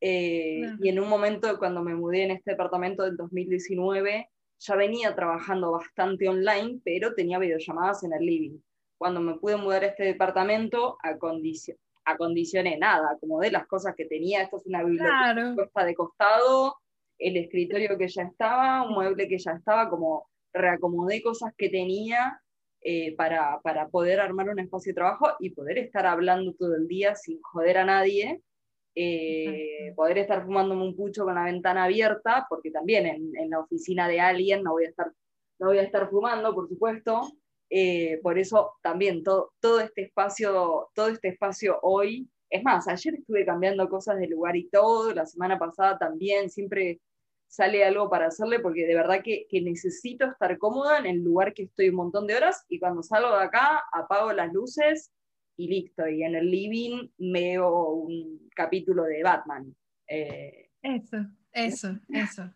[0.00, 5.14] Eh, y en un momento cuando me mudé en este departamento del 2019, ya venía
[5.14, 8.58] trabajando bastante online, pero tenía videollamadas en el living.
[8.98, 10.98] Cuando me pude mudar a este departamento,
[12.04, 14.42] acondicioné nada, como de las cosas que tenía.
[14.42, 16.76] Esto es una biblioteca de costado,
[17.20, 22.40] el escritorio que ya estaba, un mueble que ya estaba, como reacomodé cosas que tenía
[22.80, 26.88] eh, para, para, poder armar un espacio de trabajo y poder estar hablando todo el
[26.88, 28.42] día sin joder a nadie,
[28.94, 33.60] eh, poder estar fumándome un pucho con la ventana abierta, porque también en, en, la
[33.60, 35.12] oficina de alguien no voy a estar,
[35.58, 37.30] no voy a estar fumando, por supuesto.
[37.72, 43.14] Eh, por eso también todo, todo, este espacio, todo este espacio hoy, es más, ayer
[43.14, 47.00] estuve cambiando cosas de lugar y todo, la semana pasada también, siempre
[47.50, 51.64] sale algo para hacerle, porque de verdad que, necesito estar cómoda en el lugar que
[51.64, 55.10] estoy un montón de horas y cuando salgo de acá apago las luces
[55.56, 56.08] y listo.
[56.08, 59.74] Y en el living veo un capítulo de Batman.
[60.06, 62.48] Eh, eso, eso, eso.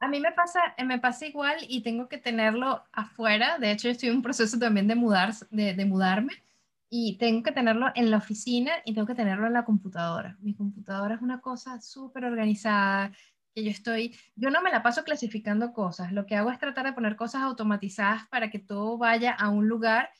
[0.00, 3.58] A mí me pasa, me pasa igual y tengo que tenerlo afuera.
[3.58, 6.42] De hecho, estoy en un proceso también de, mudar, de, de mudarme
[6.88, 10.38] y tengo que tenerlo en la oficina y tengo que tenerlo en la computadora.
[10.40, 13.12] Mi computadora es una cosa súper organizada,
[13.54, 16.86] que yo estoy, yo no me la paso clasificando cosas, lo que hago es tratar
[16.86, 20.10] de poner cosas automatizadas para que todo vaya a un lugar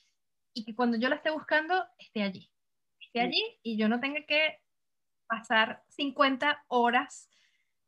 [0.55, 2.51] y que cuando yo la esté buscando esté allí,
[3.01, 4.61] esté allí y yo no tenga que
[5.27, 7.31] pasar 50 horas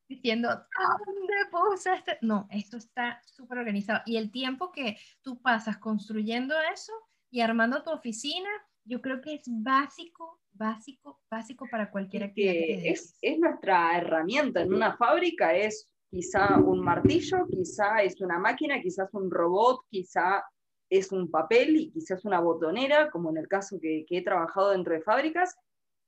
[0.09, 2.19] diciendo, ¿dónde puse este?
[2.23, 4.03] No, esto está súper organizado.
[4.07, 6.93] Y el tiempo que tú pasas construyendo eso
[7.31, 8.49] y armando tu oficina,
[8.85, 12.53] yo creo que es básico, básico, básico para cualquier actividad.
[12.53, 18.39] Que es, es nuestra herramienta en una fábrica, es quizá un martillo, quizá es una
[18.39, 20.45] máquina, quizás un robot, quizá
[20.89, 24.71] es un papel y quizás una botonera, como en el caso que, que, he trabajado
[24.71, 25.57] dentro de fábricas.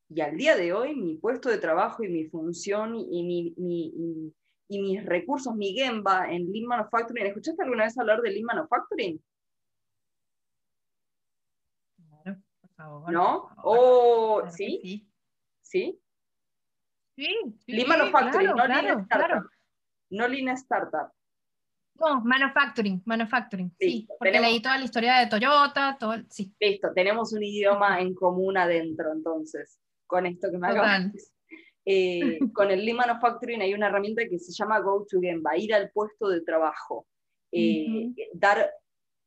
[0.09, 3.93] Y al día de hoy, mi puesto de trabajo y mi función y, mi, mi,
[3.97, 4.35] y,
[4.69, 7.27] y mis recursos, mi Gemba en Lean Manufacturing.
[7.27, 9.21] ¿Escuchaste alguna vez hablar de Lean Manufacturing?
[12.79, 13.51] ¿No?
[13.63, 14.81] ¿O ¿sí?
[14.83, 15.09] ¿sí?
[15.63, 16.01] ¿Sí?
[17.17, 17.29] Sí,
[17.67, 19.51] Lean Manufacturing, no Lean Startup.
[20.11, 21.11] No Lean Startup.
[21.99, 26.55] No, manufacturing, manufacturing, sí, porque leí toda la historia de Toyota, todo, sí.
[26.61, 31.33] Listo, tenemos un idioma en común adentro, entonces, con esto que me acabas
[31.89, 35.73] eh, con el Lean Manufacturing hay una herramienta que se llama Go to Gemba, ir
[35.73, 37.07] al puesto de trabajo,
[37.53, 38.71] eh, dar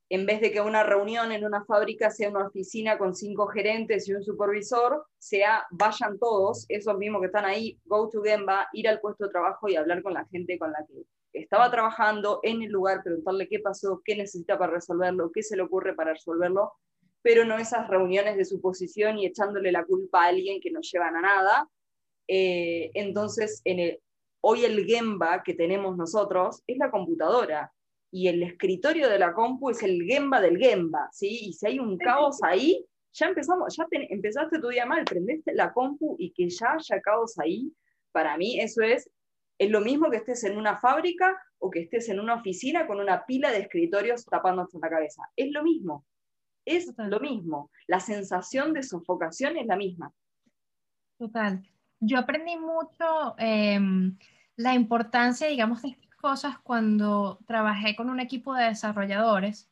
[0.09, 4.07] en vez de que una reunión en una fábrica sea una oficina con cinco gerentes
[4.07, 8.87] y un supervisor, sea vayan todos, esos mismos que están ahí, go to Gemba, ir
[8.87, 11.05] al puesto de trabajo y hablar con la gente con la que
[11.39, 15.61] estaba trabajando en el lugar, preguntarle qué pasó, qué necesita para resolverlo, qué se le
[15.61, 16.73] ocurre para resolverlo,
[17.21, 21.17] pero no esas reuniones de suposición y echándole la culpa a alguien que no llevan
[21.17, 21.69] a nada.
[22.27, 24.01] Eh, entonces, en el,
[24.41, 27.71] hoy el Gemba que tenemos nosotros es la computadora
[28.11, 31.49] y el escritorio de la compu es el Gemba del Gemba, ¿sí?
[31.49, 35.71] Y si hay un caos ahí, ya empezamos, ya empezaste tu día mal, prendiste la
[35.73, 37.71] compu y que ya haya caos ahí,
[38.11, 39.09] para mí eso es,
[39.57, 42.99] es lo mismo que estés en una fábrica o que estés en una oficina con
[42.99, 45.23] una pila de escritorios tapándote la cabeza.
[45.35, 46.05] Es lo mismo,
[46.65, 47.69] es lo mismo.
[47.87, 50.13] La sensación de sofocación es la misma.
[51.17, 51.61] Total.
[51.99, 54.17] Yo aprendí mucho em,
[54.55, 55.89] la importancia, digamos, de
[56.19, 59.69] cosas cuando trabajé con un equipo de desarrolladores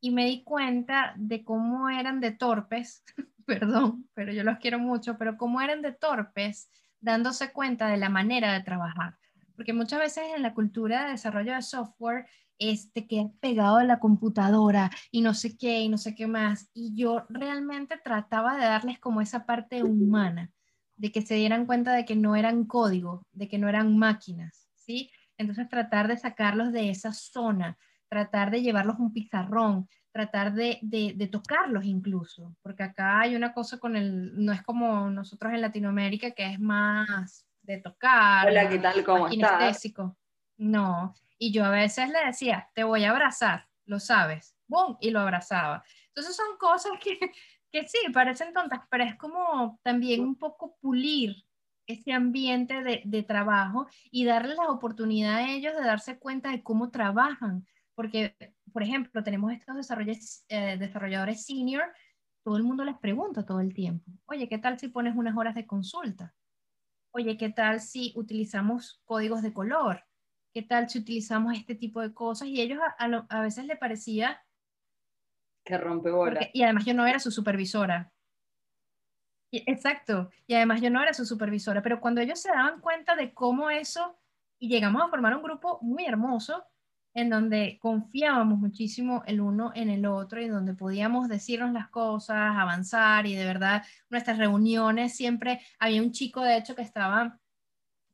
[0.00, 3.04] y me di cuenta de cómo eran de torpes,
[3.46, 6.70] perdón, pero yo los quiero mucho, pero cómo eran de torpes
[7.00, 9.16] dándose cuenta de la manera de trabajar.
[9.54, 12.26] Porque muchas veces en la cultura de desarrollo de software
[12.58, 16.70] este, que pegado a la computadora y no sé qué y no sé qué más.
[16.72, 20.50] Y yo realmente trataba de darles como esa parte humana,
[20.96, 24.68] de que se dieran cuenta de que no eran código, de que no eran máquinas,
[24.74, 25.10] ¿sí?
[25.42, 27.76] Entonces tratar de sacarlos de esa zona,
[28.08, 33.78] tratar de llevarlos un pizarrón, tratar de, de, tocarlos incluso, porque acá hay una cosa
[33.78, 38.48] con el, no es como nosotros en Latinoamérica que es más de tocar.
[38.48, 39.04] Hola, ¿qué tal?
[39.04, 39.82] ¿Cómo estás?
[40.58, 44.96] No, y yo a veces le decía, te voy a abrazar, lo sabes, ¡bum!
[45.00, 45.82] Y lo abrazaba.
[46.08, 47.18] Entonces son cosas que,
[47.72, 51.34] que sí, parecen tontas, pero es como también un poco pulir
[51.92, 56.90] ese ambiente de, trabajo y darles la oportunidad a ellos de darse cuenta de cómo
[56.90, 57.66] trabajan.
[57.94, 58.36] Porque,
[58.72, 61.84] por ejemplo, tenemos estos desarrolladores, eh, desarrolladores senior,
[62.42, 65.54] todo el mundo les pregunta todo el tiempo, oye, ¿qué tal si pones unas horas
[65.54, 66.34] de consulta?
[67.12, 70.02] Oye, ¿qué tal si utilizamos códigos de color?
[70.52, 72.48] ¿Qué tal si utilizamos este tipo de cosas?
[72.48, 74.42] Y ellos a, a, veces le parecía...
[75.64, 76.48] Que rompe bola.
[76.52, 78.12] y además yo no era su supervisora.
[79.52, 80.30] Exacto.
[80.46, 83.70] Y además yo no era su supervisora, pero cuando ellos se daban cuenta de cómo
[83.70, 84.16] eso,
[84.58, 86.64] y llegamos a formar un grupo muy hermoso,
[87.14, 92.56] en donde confiábamos muchísimo el uno en el otro y donde podíamos decirnos las cosas,
[92.56, 97.38] avanzar y de verdad nuestras reuniones siempre, había un chico de hecho que estaba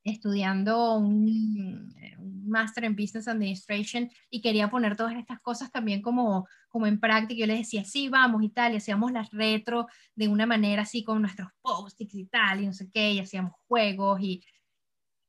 [0.09, 6.47] estudiando un, un máster en Business Administration y quería poner todas estas cosas también como,
[6.69, 7.41] como en práctica.
[7.41, 11.05] Yo le decía, sí, vamos y tal, y hacíamos las retro de una manera así
[11.05, 14.43] con nuestros post-its y tal, y no sé qué, y hacíamos juegos y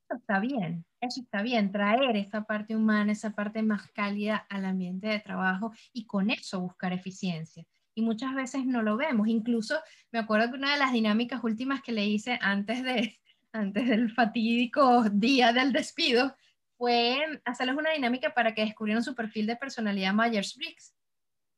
[0.09, 4.65] eso está bien, eso está bien, traer esa parte humana, esa parte más cálida al
[4.65, 7.63] ambiente de trabajo y con eso buscar eficiencia.
[7.93, 9.27] Y muchas veces no lo vemos.
[9.27, 9.75] Incluso
[10.11, 13.19] me acuerdo que una de las dinámicas últimas que le hice antes de,
[13.51, 16.35] antes del fatídico día del despido,
[16.77, 20.95] fue hacerles una dinámica para que descubrieran su perfil de personalidad Myers-Briggs.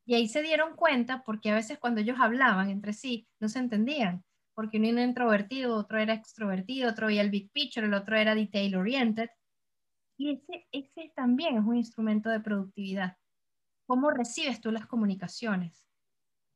[0.05, 3.59] Y ahí se dieron cuenta porque a veces cuando ellos hablaban entre sí no se
[3.59, 4.23] entendían,
[4.55, 8.33] porque uno era introvertido, otro era extrovertido, otro veía el big picture, el otro era
[8.33, 9.29] detail oriented.
[10.17, 13.17] Y ese, ese también es un instrumento de productividad.
[13.85, 15.85] ¿Cómo recibes tú las comunicaciones?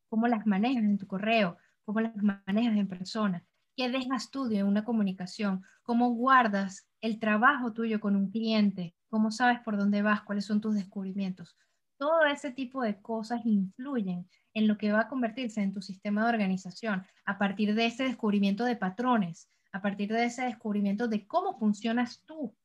[0.09, 1.57] ¿Cómo las manejas en tu correo?
[1.83, 3.45] ¿Cómo las manejas en persona?
[3.75, 5.63] ¿Qué dejas tú de una comunicación?
[5.83, 8.95] ¿Cómo guardas el trabajo tuyo con un cliente?
[9.09, 10.21] ¿Cómo sabes por dónde vas?
[10.21, 11.57] ¿Cuáles son tus descubrimientos?
[11.97, 16.23] Todo ese tipo de cosas influyen en lo que va a convertirse en tu sistema
[16.23, 21.27] de organización a partir de ese descubrimiento de patrones, a partir de ese descubrimiento de
[21.27, 22.55] cómo funcionas tú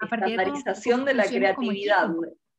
[0.00, 2.10] estandarización de, la creatividad.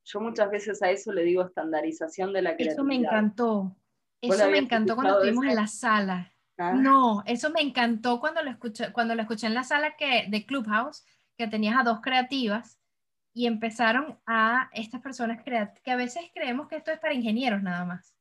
[0.03, 2.73] Yo muchas veces a eso le digo estandarización de la creatividad.
[2.73, 3.75] Eso me encantó.
[4.21, 6.34] Eso me encantó cuando estuvimos en la sala.
[6.57, 10.45] No, eso me encantó cuando lo escuché, cuando lo escuché en la sala que, de
[10.45, 11.05] Clubhouse,
[11.37, 12.79] que tenías a dos creativas
[13.33, 17.83] y empezaron a estas personas que a veces creemos que esto es para ingenieros nada
[17.83, 18.15] más.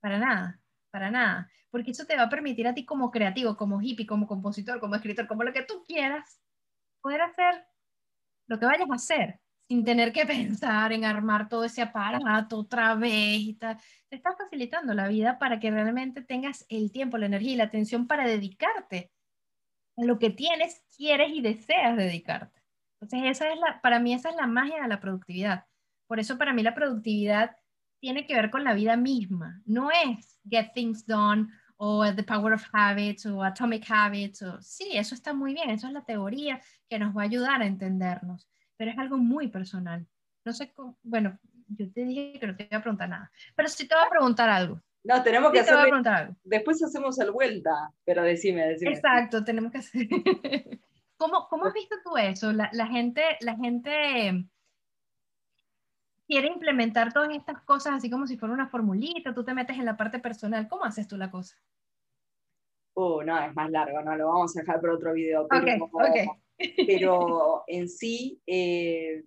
[0.00, 1.50] Para nada, para nada.
[1.70, 4.96] Porque eso te va a permitir a ti como creativo, como hippie, como compositor, como
[4.96, 6.40] escritor, como lo que tú quieras,
[7.00, 7.66] poder hacer
[8.46, 12.94] lo que vayas a hacer, sin tener que pensar en armar todo ese aparato otra
[12.94, 13.54] vez y.
[13.54, 17.64] Te está facilitando la vida para que realmente tengas el tiempo, la energía y la
[17.64, 19.10] atención para dedicarte
[19.96, 22.62] a lo que tienes, quieres y deseas dedicarte.
[23.00, 25.66] Entonces, esa es la, para mí esa es la magia de la productividad.
[26.06, 27.56] Por eso para mí la productividad
[28.00, 29.62] tiene que ver con la vida misma.
[29.64, 34.42] No es get things done o The Power of Habits o Atomic Habits.
[34.42, 37.62] O, sí, eso está muy bien, eso es la teoría que nos va a ayudar
[37.62, 40.06] a entendernos, pero es algo muy personal.
[40.44, 43.68] No sé, cómo, bueno, yo te dije que no te iba a preguntar nada, pero
[43.68, 44.80] sí te voy a preguntar algo.
[45.04, 45.76] No, tenemos que hacer.
[46.44, 48.92] Después hacemos el vuelta, pero decime, decime.
[48.92, 50.08] Exacto, tenemos que hacer.
[51.16, 52.52] ¿Cómo, ¿Cómo, has visto tú eso?
[52.52, 54.46] La, la, gente, la gente
[56.26, 59.84] quiere implementar todas estas cosas así como si fuera una formulita, tú te metes en
[59.84, 60.68] la parte personal.
[60.68, 61.56] ¿Cómo haces tú la cosa?
[62.94, 65.46] Oh, no, es más largo, no lo vamos a dejar por otro video.
[65.48, 66.26] Pero, okay,
[66.86, 69.24] pero en sí, eh,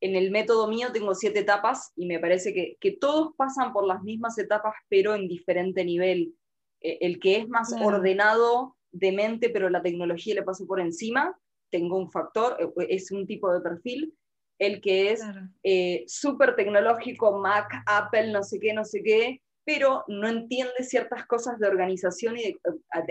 [0.00, 3.86] en el método mío tengo siete etapas y me parece que, que, todos pasan por
[3.86, 6.34] las mismas etapas, pero en diferente nivel.
[6.80, 11.38] Eh, el que es más ordenado de mente, pero la tecnología le pasa por encima,
[11.70, 14.14] tengo un factor, eh, es un tipo de perfil.
[14.58, 15.22] El que es
[15.62, 19.42] eh, súper tecnológico, Mac, Apple, no sé qué, no sé qué,
[19.72, 22.56] pero no entiende ciertas cosas de organización y,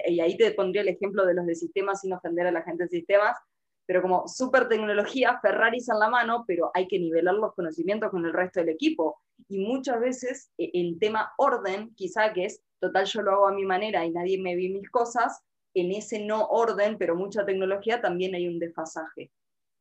[0.07, 2.83] y ahí te pondría el ejemplo de los de sistemas sin ofender a la gente
[2.83, 3.37] de sistemas,
[3.85, 8.25] pero como súper tecnología, Ferraris en la mano, pero hay que nivelar los conocimientos con
[8.25, 9.21] el resto del equipo.
[9.47, 13.53] Y muchas veces e, el tema orden, quizá que es, total, yo lo hago a
[13.53, 15.41] mi manera y nadie me ve mis cosas,
[15.73, 19.31] en ese no orden, pero mucha tecnología, también hay un desfasaje.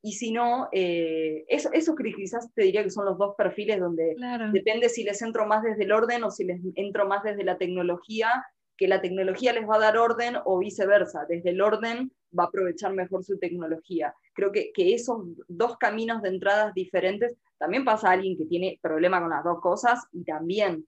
[0.00, 4.14] Y si no, eh, eso, eso quizás te diría que son los dos perfiles donde
[4.52, 7.58] depende si les entro más desde el orden o si les entro más desde la
[7.58, 8.44] tecnología,
[8.76, 12.46] que la tecnología les va a dar orden o viceversa, desde el orden va a
[12.46, 14.14] aprovechar mejor su tecnología.
[14.34, 18.78] Creo que, que esos dos caminos de entradas diferentes, también pasa a alguien que tiene
[18.80, 20.86] problema con las dos cosas y también,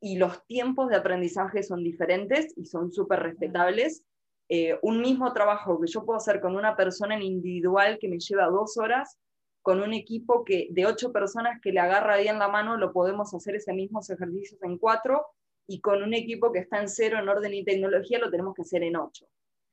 [0.00, 4.04] y los tiempos de aprendizaje son diferentes y son súper respetables
[4.48, 8.18] eh, un mismo trabajo que yo puedo hacer con una persona en individual que me
[8.18, 9.18] lleva dos horas,
[9.62, 13.32] con un equipo que, de ocho personas que le agarra bien la mano, lo podemos
[13.32, 15.24] hacer ese mismo ejercicios en cuatro,
[15.66, 18.62] y con un equipo que está en cero en orden y tecnología, lo tenemos que
[18.62, 19.26] hacer en ocho.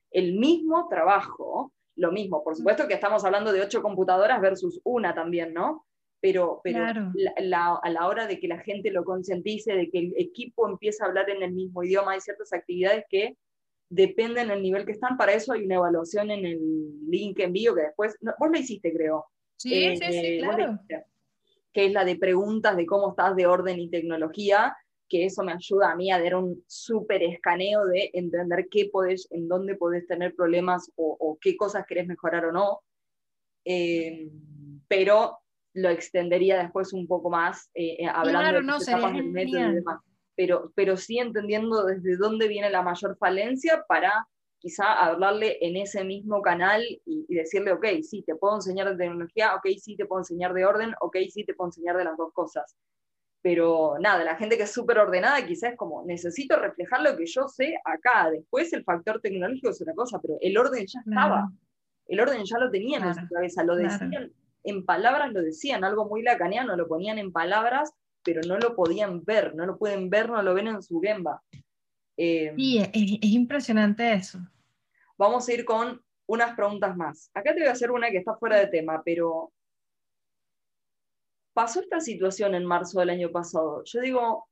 [0.09, 5.13] El mismo trabajo, lo mismo, por supuesto que estamos hablando de ocho computadoras versus una
[5.13, 5.86] también, ¿no?
[6.22, 10.69] Pero, pero a la hora de que la gente lo concientice, de que el equipo
[10.69, 13.36] empiece a hablar en el mismo idioma, hay ciertas actividades que
[13.92, 15.18] dependen del nivel que están.
[15.18, 16.60] Para eso hay una evaluación en el
[17.10, 19.26] link envío que después, vos lo hiciste creo.
[19.58, 20.80] Sí, sí, sí, eh, claro.
[21.72, 24.76] que es la de preguntas de cómo estás de orden y tecnología,
[25.08, 29.28] que eso me ayuda a mí a dar un súper escaneo de entender qué podés,
[29.30, 32.80] en dónde podés tener problemas o, qué cosas querés mejorar o no.
[33.66, 34.32] Eh,
[34.88, 35.38] pero
[35.74, 40.00] lo extendería después un poco más, eh, hablando de no, del método y demás
[40.42, 44.28] pero, pero sí entendiendo desde dónde viene la mayor falencia para
[44.58, 49.54] quizá hablarle en ese mismo canal y, decirle, ok, sí, te puedo enseñar de tecnología,
[49.54, 52.34] ok, sí, te puedo enseñar de orden, ok, sí, te puedo enseñar de las dos
[52.34, 52.76] cosas.
[53.44, 57.28] Pero nada, la gente que es súper ordenada quizás es como, necesito reflejar lo que
[57.28, 58.32] yo sé acá.
[58.32, 61.52] Después el factor tecnológico es una cosa, pero el orden ya estaba.
[62.08, 64.32] El orden ya lo tenían en su cabeza, lo decían
[64.64, 69.24] en palabras, lo decían, algo muy lacaniano, lo ponían en palabras pero no lo podían
[69.24, 71.41] ver, no lo pueden ver, no lo ven en su Gemba.
[72.17, 74.39] Eh, sí, es, impresionante eso.
[75.17, 77.30] Vamos a ir con unas preguntas más.
[77.34, 79.51] Acá te voy a hacer una que está fuera de tema, pero
[81.53, 83.84] pasó esta situación en marzo del año pasado.
[83.86, 84.47] Yo digo,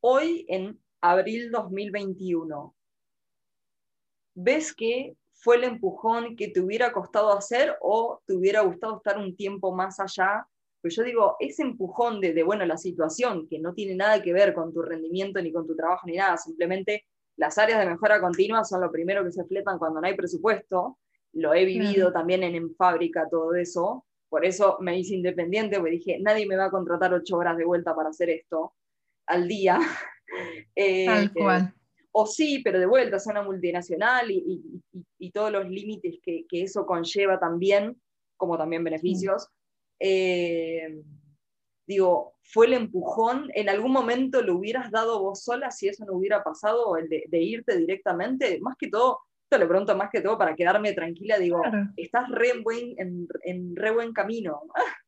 [0.00, 2.74] hoy en abril 2021,
[4.34, 9.18] ves que fue el empujón que te hubiera costado hacer o te hubiera gustado estar
[9.18, 10.46] un tiempo más allá?
[10.80, 14.32] Pues yo digo, ese empujón de, de, bueno, la situación, que no tiene nada que
[14.32, 17.06] ver con tu rendimiento ni con tu trabajo ni nada, simplemente
[17.36, 20.98] las áreas de mejora continua son lo primero que se fletan cuando no hay presupuesto,
[21.32, 25.92] lo he vivido también en, en fábrica, todo eso, por eso me hice independiente, porque
[25.92, 28.74] dije, nadie me va a contratar ocho horas de vuelta para hacer esto
[29.26, 29.78] al día.
[30.76, 31.74] Eh, Tal cual.
[32.12, 34.62] o sí, pero de vuelta, es una multinacional y,
[35.18, 38.00] y, todos los límites que, que, eso conlleva también,
[38.36, 39.48] como también beneficios.
[40.00, 41.02] Eh,
[41.86, 46.14] digo, fue el empujón, en algún momento lo hubieras dado vos sola si eso no
[46.14, 49.20] hubiera pasado, el de, de irte directamente, más que todo,
[49.50, 51.60] te lo pregunto más que todo para quedarme tranquila, digo,
[51.96, 52.94] estás re en, buen,
[53.44, 54.62] en, re buen camino.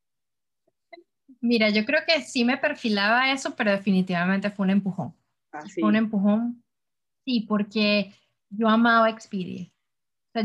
[1.40, 5.14] Mira, yo creo que sí me perfilaba eso, pero definitivamente fue un empujón.
[5.53, 6.62] Ah, fue un empujón,
[7.24, 8.12] sí, porque
[8.51, 9.70] yo amaba Expedia.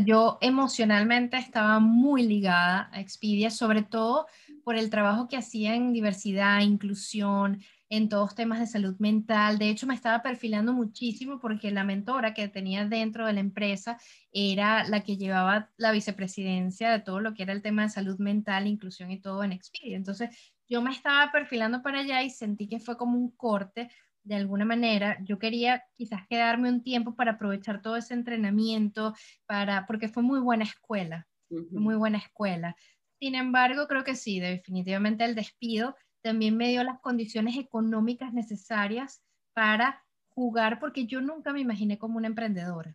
[0.04, 4.26] Yo emocionalmente estaba muy ligada a Expedia, sobre todo
[4.62, 9.58] por el trabajo que hacía en diversidad, inclusión, en todos temas de salud mental.
[9.58, 13.98] De hecho, me estaba perfilando muchísimo porque la mentora que tenía dentro de la empresa
[14.30, 18.18] era la que llevaba la vicepresidencia de todo lo que era el tema de salud
[18.18, 19.96] mental, inclusión y todo en Expedia.
[19.96, 20.30] Entonces,
[20.68, 23.88] yo me estaba perfilando para allá y sentí que fue como un corte
[24.28, 25.18] de alguna manera.
[25.24, 29.14] Yo quería quizás quedarme un tiempo para aprovechar todo ese entrenamiento,
[29.46, 31.26] para, porque fue muy buena escuela,
[31.70, 32.76] muy buena escuela.
[33.18, 39.22] Sin embargo, creo que sí, definitivamente el despido también me dio las condiciones económicas necesarias
[39.54, 42.94] para jugar, porque yo nunca me imaginé como una emprendedora,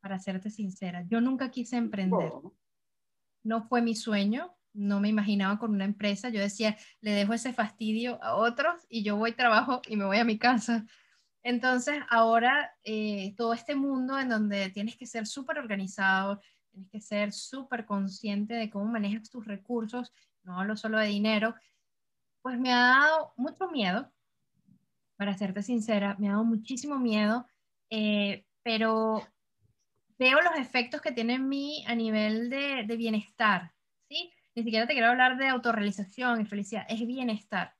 [0.00, 1.04] para serte sincera.
[1.08, 2.30] Yo nunca quise emprender.
[3.42, 6.28] No fue mi sueño, no me imaginaba con una empresa.
[6.28, 10.18] Yo decía, le dejo ese fastidio a otros y yo voy, trabajo y me voy
[10.18, 10.84] a mi casa.
[11.42, 17.00] Entonces, ahora eh, todo este mundo en donde tienes que ser súper organizado, tienes que
[17.00, 20.12] ser súper consciente de cómo manejas tus recursos,
[20.42, 21.54] no hablo solo de dinero,
[22.42, 24.10] pues me ha dado mucho miedo,
[25.16, 27.46] para serte sincera, me ha dado muchísimo miedo,
[27.90, 29.22] eh, pero
[30.18, 33.73] veo los efectos que tiene en mí a nivel de, bienestar.
[34.54, 37.74] Ni siquiera te quiero hablar de autorrealización y felicidad, es bienestar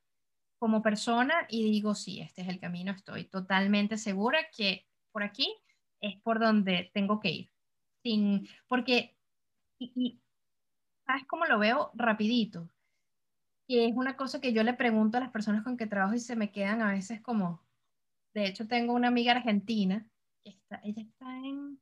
[0.59, 5.55] como persona y digo, sí, este es el camino, estoy totalmente segura que por aquí
[6.01, 7.53] es por donde tengo que ir.
[8.03, 9.17] Sin, porque,
[9.79, 10.23] y, y
[11.07, 11.91] ¿sabes cómo lo veo?
[11.95, 12.71] Rapidito.
[13.67, 16.19] Y es una cosa que yo le pregunto a las personas con que trabajo y
[16.19, 17.65] se me quedan a veces como,
[18.35, 20.07] de hecho tengo una amiga argentina,
[20.43, 21.81] que está, ella está en,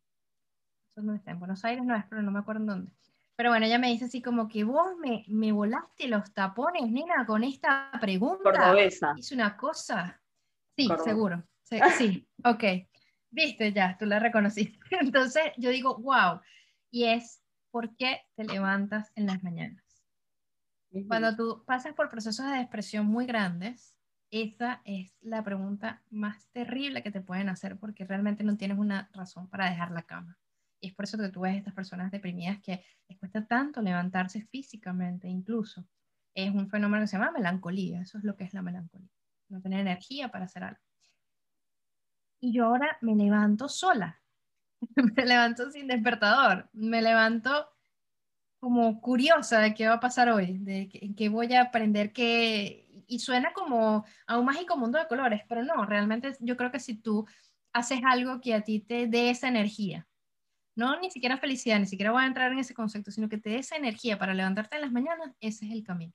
[0.96, 2.92] no está en Buenos Aires, no es, pero no me acuerdo en dónde.
[3.42, 7.26] Pero bueno, ella me dice así como que vos me, me volaste los tapones, nena,
[7.26, 8.44] con esta pregunta.
[8.44, 9.14] Cordobesa.
[9.16, 10.22] Hice una cosa.
[10.76, 11.42] Sí, seguro.
[11.64, 12.62] Sí, sí, ok.
[13.30, 14.78] Viste ya, tú la reconociste.
[15.00, 16.40] Entonces yo digo, wow.
[16.92, 20.04] Y es, ¿por qué te levantas en las mañanas?
[21.08, 23.96] Cuando tú pasas por procesos de depresión muy grandes,
[24.30, 29.10] esa es la pregunta más terrible que te pueden hacer porque realmente no tienes una
[29.12, 30.38] razón para dejar la cama.
[30.82, 34.42] Y es por eso que tú ves estas personas deprimidas que les cuesta tanto levantarse
[34.42, 35.86] físicamente, incluso.
[36.34, 39.08] Es un fenómeno que se llama melancolía, eso es lo que es la melancolía,
[39.48, 40.80] no tener energía para hacer algo.
[42.40, 44.20] Y yo ahora me levanto sola,
[45.16, 47.68] me levanto sin despertador, me levanto
[48.58, 53.20] como curiosa de qué va a pasar hoy, de qué, voy a aprender que y
[53.20, 56.94] suena como a un mágico mundo de colores, pero no, realmente yo creo que si
[56.94, 57.26] tú
[57.72, 60.08] haces algo que a ti te dé esa energía,
[60.74, 63.50] no ni siquiera felicidad, ni siquiera voy a entrar en ese concepto, sino que te
[63.50, 66.12] dé esa energía para levantarte en las mañanas, ese es el camino.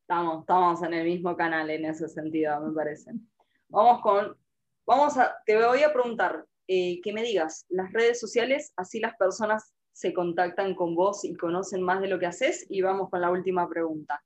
[0.00, 3.12] Estamos, estamos en el mismo canal en ese sentido, me parece.
[3.68, 4.36] Vamos con,
[4.86, 9.16] vamos a, te voy a preguntar eh, que me digas las redes sociales, así las
[9.16, 12.66] personas se contactan con vos y conocen más de lo que haces.
[12.68, 14.22] Y vamos con la última pregunta.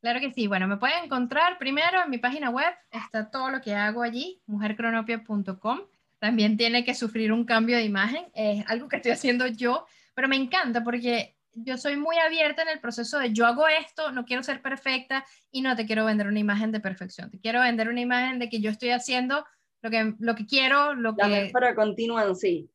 [0.00, 0.46] Claro que sí.
[0.46, 2.72] Bueno, me pueden encontrar primero en mi página web.
[2.90, 5.80] Está todo lo que hago allí, mujercronopia.com.
[6.24, 8.24] También tiene que sufrir un cambio de imagen.
[8.32, 12.70] Es algo que estoy haciendo yo, pero me encanta porque yo soy muy abierta en
[12.70, 16.26] el proceso de yo hago esto, no quiero ser perfecta y no te quiero vender
[16.26, 17.30] una imagen de perfección.
[17.30, 19.44] Te quiero vender una imagen de que yo estoy haciendo
[19.82, 21.74] lo que, lo que quiero, lo la que...
[21.74, 22.70] Continua en sí.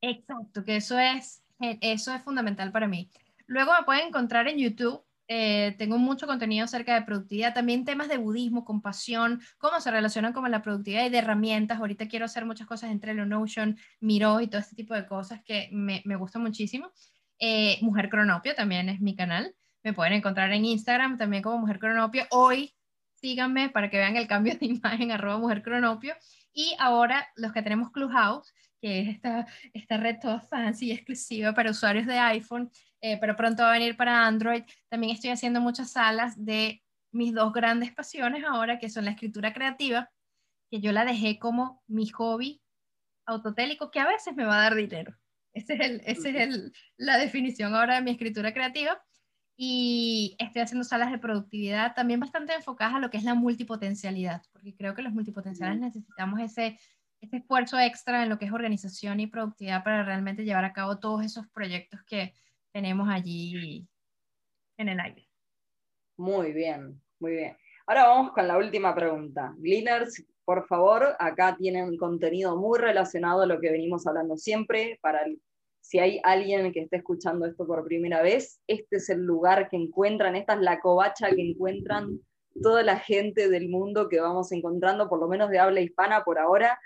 [0.00, 3.08] Exacto, que eso es, eh, eso es fundamental para mí.
[3.46, 5.04] Luego me pueden encontrar en YouTube.
[5.32, 10.32] Eh, tengo mucho contenido acerca de productividad, también temas de budismo, compasión, cómo se relacionan
[10.32, 11.78] con la productividad y de herramientas.
[11.78, 15.40] Ahorita quiero hacer muchas cosas entre el Notion, Miro y todo este tipo de cosas
[15.44, 16.90] que me, me gusta muchísimo.
[17.38, 19.54] Eh, Mujer Cronopio también es mi canal.
[19.84, 22.26] Me pueden encontrar en Instagram también como Mujer Cronopio.
[22.30, 22.74] Hoy
[23.20, 26.14] síganme para que vean el cambio de imagen, arroba mujer cronopio.
[26.52, 31.52] Y ahora los que tenemos Clubhouse, que es esta, esta red toda fancy y exclusiva
[31.52, 32.70] para usuarios de iPhone,
[33.00, 34.62] eh, pero pronto va a venir para Android.
[34.88, 36.82] También estoy haciendo muchas salas de
[37.12, 40.10] mis dos grandes pasiones ahora, que son la escritura creativa,
[40.70, 42.62] que yo la dejé como mi hobby
[43.26, 45.16] autotélico, que a veces me va a dar dinero.
[45.52, 49.02] Esa es, el, ese es el, la definición ahora de mi escritura creativa.
[49.56, 54.42] Y estoy haciendo salas de productividad también bastante enfocadas a lo que es la multipotencialidad,
[54.52, 56.78] porque creo que los multipotenciales necesitamos ese,
[57.20, 60.98] ese esfuerzo extra en lo que es organización y productividad para realmente llevar a cabo
[60.98, 62.32] todos esos proyectos que
[62.72, 63.86] tenemos allí
[64.76, 65.28] en el aire.
[66.16, 67.56] Muy bien, muy bien.
[67.86, 69.54] Ahora vamos con la última pregunta.
[69.58, 74.98] Gleaners, por favor, acá tienen contenido muy relacionado a lo que venimos hablando siempre.
[75.02, 75.24] Para
[75.80, 79.76] si hay alguien que esté escuchando esto por primera vez, este es el lugar que
[79.76, 82.20] encuentran, esta es la covacha que encuentran
[82.62, 86.38] toda la gente del mundo que vamos encontrando, por lo menos de habla hispana por
[86.38, 86.78] ahora,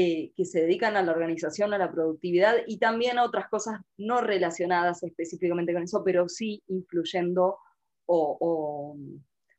[0.00, 3.80] eh, que se dedican a la organización, a la productividad y también a otras cosas
[3.96, 7.58] no relacionadas específicamente con eso, pero sí influyendo
[8.06, 8.96] o,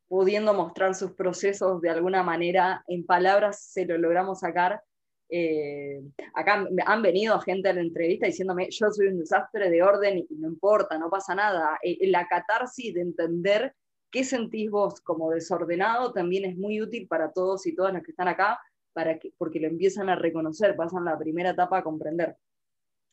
[0.08, 4.82] pudiendo mostrar sus procesos de alguna manera en palabras, se lo logramos sacar.
[5.28, 6.02] Eh,
[6.34, 10.36] acá han venido gente a la entrevista diciéndome, yo soy un desastre de orden y
[10.38, 11.78] no importa, no pasa nada.
[11.84, 13.76] Eh, la catarsis de entender
[14.10, 18.12] qué sentís vos como desordenado también es muy útil para todos y todas las que
[18.12, 18.58] están acá,
[19.00, 22.36] para que, porque lo empiezan a reconocer, pasan la primera etapa a comprender.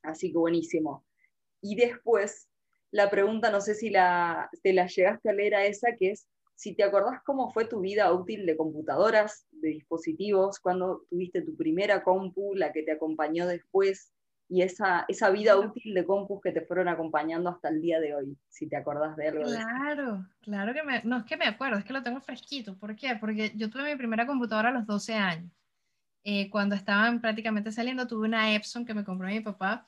[0.03, 1.07] Así que buenísimo.
[1.61, 2.49] Y después,
[2.91, 6.27] la pregunta, no sé si la, te la llegaste a leer a esa, que es
[6.57, 11.55] si te acordás cómo fue tu vida útil de computadoras, de dispositivos, cuando tuviste tu
[11.55, 14.13] primera compu, la que te acompañó después,
[14.49, 18.15] y esa, esa vida útil de compus que te fueron acompañando hasta el día de
[18.15, 19.45] hoy, si te acordás de algo.
[19.45, 22.77] Claro, claro que me, no es que me acuerdo, es que lo tengo fresquito.
[22.79, 23.17] ¿Por qué?
[23.21, 25.53] Porque yo tuve mi primera computadora a los 12 años.
[26.29, 29.87] Eh, cuando estaban prácticamente saliendo, tuve una Epson que me compró mi papá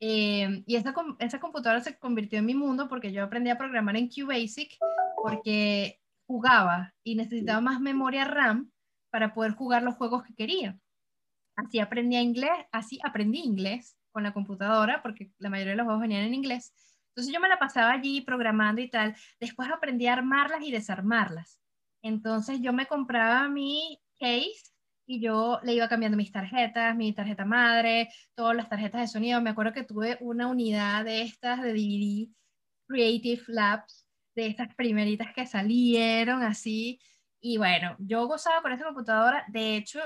[0.00, 3.96] eh, y esa, esa computadora se convirtió en mi mundo porque yo aprendí a programar
[3.96, 4.76] en QBasic
[5.16, 8.70] porque jugaba y necesitaba más memoria RAM
[9.08, 10.78] para poder jugar los juegos que quería.
[11.56, 16.02] Así aprendí inglés, así aprendí inglés con la computadora porque la mayoría de los juegos
[16.02, 16.74] venían en inglés.
[17.12, 19.16] Entonces yo me la pasaba allí programando y tal.
[19.40, 21.62] Después aprendí a armarlas y desarmarlas.
[22.02, 24.77] Entonces yo me compraba mi case
[25.08, 29.40] y yo le iba cambiando mis tarjetas, mi tarjeta madre, todas las tarjetas de sonido.
[29.40, 32.28] Me acuerdo que tuve una unidad de estas de DVD,
[32.86, 37.00] Creative Labs, de estas primeritas que salieron así.
[37.40, 39.46] Y bueno, yo gozaba con esa computadora.
[39.48, 39.98] De hecho,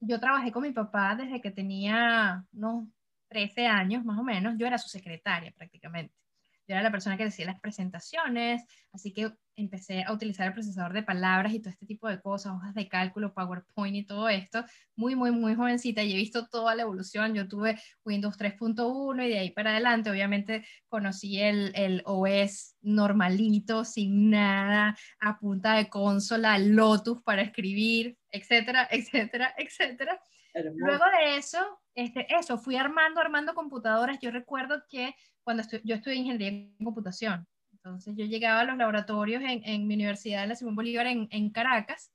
[0.00, 2.88] yo trabajé con mi papá desde que tenía unos
[3.28, 4.54] 13 años más o menos.
[4.58, 6.14] Yo era su secretaria prácticamente.
[6.72, 10.94] Yo era la persona que decía las presentaciones, así que empecé a utilizar el procesador
[10.94, 14.64] de palabras y todo este tipo de cosas, hojas de cálculo, PowerPoint y todo esto,
[14.96, 17.34] muy, muy, muy jovencita y he visto toda la evolución.
[17.34, 23.84] Yo tuve Windows 3.1 y de ahí para adelante, obviamente, conocí el, el OS normalito,
[23.84, 30.18] sin nada, a punta de consola, Lotus para escribir, etcétera, etcétera, etcétera.
[30.54, 31.58] Luego de eso,
[31.94, 34.18] este, eso, fui armando, armando computadoras.
[34.20, 35.14] Yo recuerdo que
[35.44, 39.94] cuando yo estudié ingeniería en computación, entonces yo llegaba a los laboratorios en, en mi
[39.94, 42.12] universidad, en la Simón Bolívar, en, en Caracas,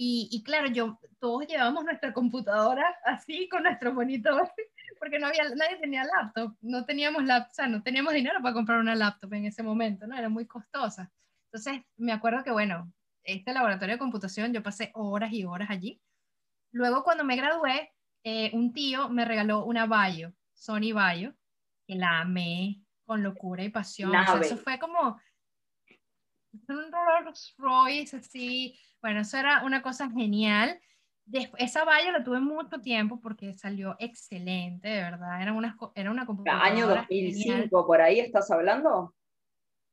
[0.00, 4.48] y, y, claro, yo, todos llevábamos nuestra computadora así, con nuestro monitor,
[5.00, 8.54] porque no había, nadie tenía laptop, no teníamos, laptop, o sea, no teníamos dinero para
[8.54, 10.16] comprar una laptop en ese momento, ¿no?
[10.16, 11.10] Era muy costosa.
[11.46, 12.92] Entonces, me acuerdo que, bueno,
[13.24, 16.00] este laboratorio de computación, yo pasé horas y horas allí.
[16.70, 21.34] Luego, cuando me gradué, eh, un tío me regaló una Bayo, Sony Bayo,
[21.88, 24.12] que la amé con locura y pasión.
[24.42, 25.18] eso fue como
[26.68, 28.78] un Rolls Royce así.
[29.00, 30.78] Bueno, eso era una cosa genial.
[31.24, 35.40] Después, esa valla la tuve mucho tiempo porque salió excelente, de verdad.
[35.40, 36.64] Era una, era una computadora.
[36.64, 39.14] ¿Año 2005 por ahí estás hablando?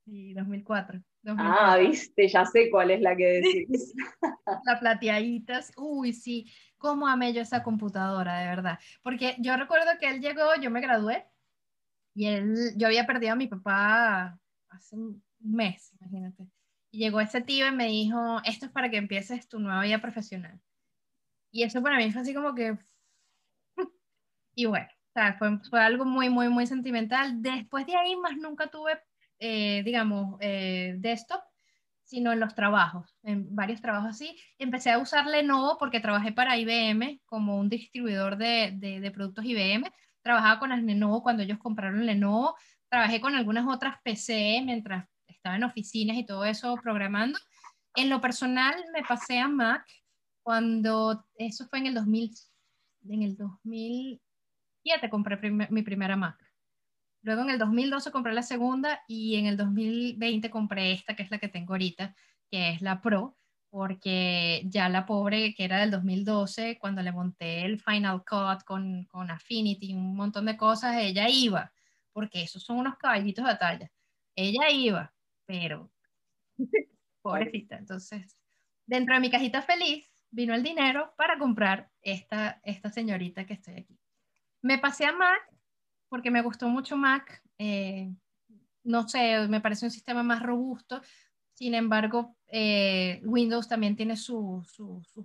[0.06, 1.02] Sí, 2004,
[1.38, 3.94] Ah, viste, ya sé cuál es la que decís.
[4.66, 5.72] la plateaditas.
[5.78, 6.46] Uy, sí.
[6.78, 8.80] ¿Cómo amé yo esa computadora, de verdad?
[9.02, 11.26] Porque yo recuerdo que él llegó, yo me gradué
[12.16, 14.40] y él, yo había perdido a mi papá
[14.70, 16.48] hace un mes, imagínate.
[16.90, 20.00] Y llegó ese tío y me dijo, esto es para que empieces tu nueva vida
[20.00, 20.60] profesional.
[21.52, 22.78] Y eso para mí fue así como que...
[24.56, 24.88] y bueno,
[25.38, 27.42] fue, fue, algo muy, muy, muy sentimental.
[27.42, 28.98] Después de ahí más nunca tuve,
[29.40, 31.42] eh, digamos, eh, desktop,
[32.04, 34.40] sino en los trabajos, en varios trabajos así.
[34.58, 39.92] Empecé a usar Lenovo porque trabajé para IBM como un distribuidor de, de productos IBM
[40.26, 42.58] trabajaba con las Lenovo cuando ellos compraron Lenovo,
[42.90, 47.38] trabajé con algunas otras PC mientras estaba en oficinas y todo eso programando.
[47.96, 49.86] En lo personal me pasé a Mac
[50.42, 52.32] cuando, eso fue en el 2000,
[53.08, 56.44] en el 2007 compré mi primera Mac.
[57.22, 61.30] Luego en el 2012 compré la segunda y en el 2020 compré esta, que es
[61.30, 62.16] la que tengo ahorita,
[62.50, 63.38] que es la Pro,
[63.76, 69.04] porque ya la pobre, que era del 2012, cuando le monté el Final Cut con,
[69.04, 71.74] con Affinity, un montón de cosas, ella iba,
[72.14, 73.92] porque esos son unos caballitos de batalla.
[74.34, 75.14] Ella iba,
[75.46, 75.92] pero
[77.22, 77.76] pobrecita.
[77.76, 78.38] Entonces,
[78.86, 83.74] dentro de mi cajita feliz vino el dinero para comprar esta, esta señorita que estoy
[83.74, 84.00] aquí.
[84.62, 85.52] Me pasé a Mac
[86.08, 87.44] porque me gustó mucho Mac.
[87.58, 88.10] Eh,
[88.86, 91.02] no sé, me parece un sistema más robusto.
[91.56, 94.72] Sin embargo, eh, Windows también tiene sus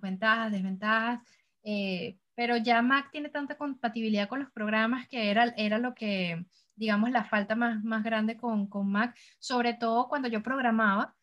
[0.00, 1.20] ventajas, desventajas.
[1.62, 6.46] Eh, pero ya Mac tiene tanta compatibilidad con los programas que era, era lo que,
[6.74, 11.14] digamos, la falta más, más grande con, con Mac, sobre todo cuando yo programaba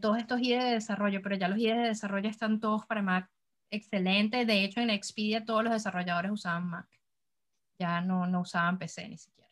[0.00, 3.30] todos estos IDE de desarrollo, pero ya los IDE de desarrollo están todos para Mac
[3.70, 4.46] excelente.
[4.46, 6.88] De hecho, en Expedia todos los desarrolladores usaban Mac
[7.78, 9.50] ya no, no usaban PC ni siquiera.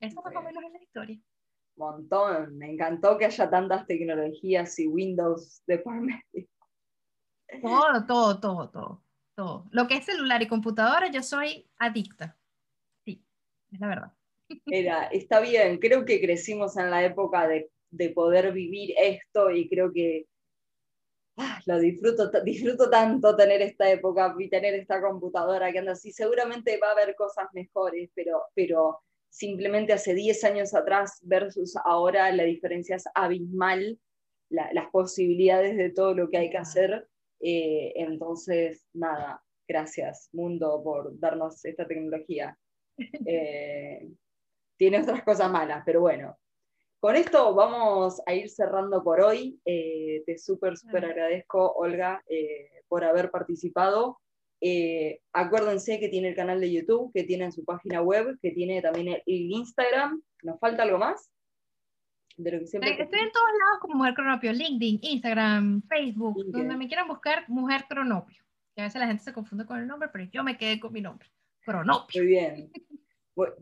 [0.00, 1.20] Eso más o menos es la historia.
[1.80, 6.48] Montón, me encantó que haya tantas tecnologías y Windows de por medio.
[7.60, 9.04] Todo, todo, todo, todo,
[9.34, 9.66] todo.
[9.72, 12.38] Lo que es celular y computadora, yo soy adicta.
[13.04, 13.24] Sí,
[13.72, 14.12] es la verdad.
[14.66, 19.68] Era, está bien, creo que crecimos en la época de, de poder vivir esto y
[19.68, 20.26] creo que
[21.42, 26.12] Ah, lo disfruto, disfruto tanto tener esta época y tener esta computadora que anda así.
[26.12, 29.00] Seguramente va a haber cosas mejores, pero, pero
[29.30, 33.98] simplemente hace 10 años atrás versus ahora la diferencia es abismal,
[34.50, 37.08] las posibilidades de todo lo que hay que hacer.
[37.40, 42.56] Eh, entonces, nada, gracias mundo por darnos esta tecnología.
[43.26, 44.10] Eh,
[44.76, 46.36] tiene otras cosas malas, pero bueno,
[46.98, 49.58] con esto vamos a ir cerrando por hoy.
[49.64, 52.22] Eh, te súper, súper agradezco, Olga,
[52.88, 54.20] por haber participado.
[54.60, 58.82] Eh, acuérdense que tiene el canal de YouTube, que tiene su página web, que tiene
[58.82, 60.22] también el, Instagram.
[60.42, 61.30] ¿Nos falta algo más?
[62.36, 66.76] De lo que siempre Estoy en todos lados como Mujer Cronopio, LinkedIn, Instagram, Facebook, donde
[66.76, 68.42] me quieran buscar Mujer Cronopio.
[68.74, 70.92] Que a veces la gente se confunde con el nombre, pero yo me quedé con
[70.92, 71.28] mi nombre,
[71.64, 72.22] Cronopio.
[72.22, 72.70] Muy bien.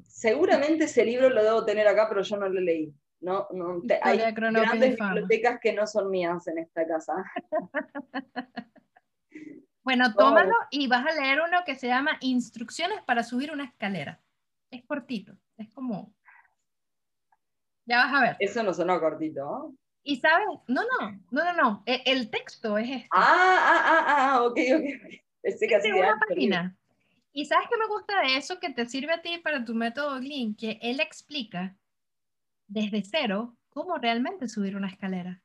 [0.04, 2.92] seguramente ese libro lo debo tener acá, pero yo no lo leí.
[3.20, 7.14] No, no, hay grandes bibliotecas que no son mías en esta casa.
[9.88, 14.20] bueno, tómalo y vas a leer uno que se llama Instrucciones para subir una escalera.
[14.70, 16.14] Es cortito, es como...
[17.86, 18.36] Ya vas a ver.
[18.38, 19.74] Eso no sonó cortito, ¿no?
[20.02, 23.08] Y sabes, no, no, no, no, no, e, el, texto es este.
[23.12, 25.22] Ah, ah, ah, ah, ok, ok.
[25.40, 26.76] Pensé que una página.
[27.32, 30.20] Y sabes que me gusta de eso que te sirve a ti para tu método
[30.20, 31.78] Lean, que él explica
[32.66, 35.40] desde cero cómo realmente subir una escalera.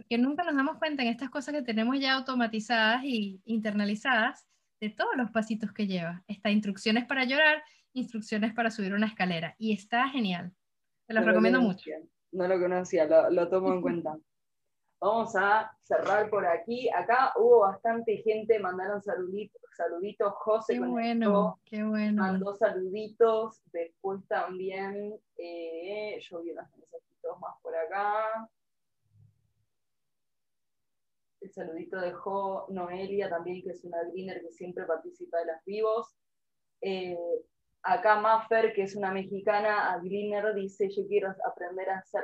[0.00, 4.46] Porque nunca nos damos cuenta en estas cosas que tenemos ya automatizadas y internalizadas
[4.80, 6.24] de todos los pasitos que lleva.
[6.26, 9.54] Está instrucciones para llorar, instrucciones para subir una escalera.
[9.58, 10.54] Y está genial.
[11.06, 11.90] Te lo recomiendo mucho.
[12.32, 14.16] No lo conocía, lo, lo tomo en cuenta.
[15.02, 16.88] Vamos a cerrar por aquí.
[16.88, 19.60] Acá hubo bastante gente, mandaron saluditos.
[19.76, 20.32] saluditos.
[20.36, 22.22] José qué bueno, qué bueno.
[22.22, 23.60] mandó saluditos.
[23.70, 28.48] Después también, eh, yo vi unos mensajitos más por acá.
[31.40, 36.16] El saludito dejó Noelia también, que es una greener que siempre participa de las vivos.
[36.82, 37.16] Eh,
[37.82, 42.22] acá Maffer, que es una mexicana, a greener, dice, yo quiero aprender a hacer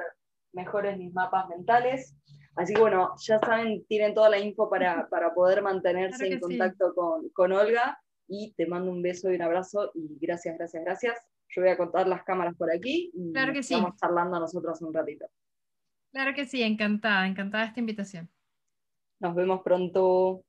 [0.53, 2.15] mejores mis mapas mentales.
[2.57, 7.53] Así que bueno, ya saben, tienen toda la info para, poder mantenerse en contacto con,
[7.53, 7.99] Olga
[8.29, 11.19] y te mando un beso y un abrazo y gracias, gracias, gracias.
[11.49, 14.93] Yo voy a contar las cámaras por aquí y claro que estamos charlando nosotros un
[14.93, 15.27] ratito.
[16.13, 18.29] Claro que sí, encantada, encantada esta invitación.
[19.21, 20.45] Nos vemos pronto.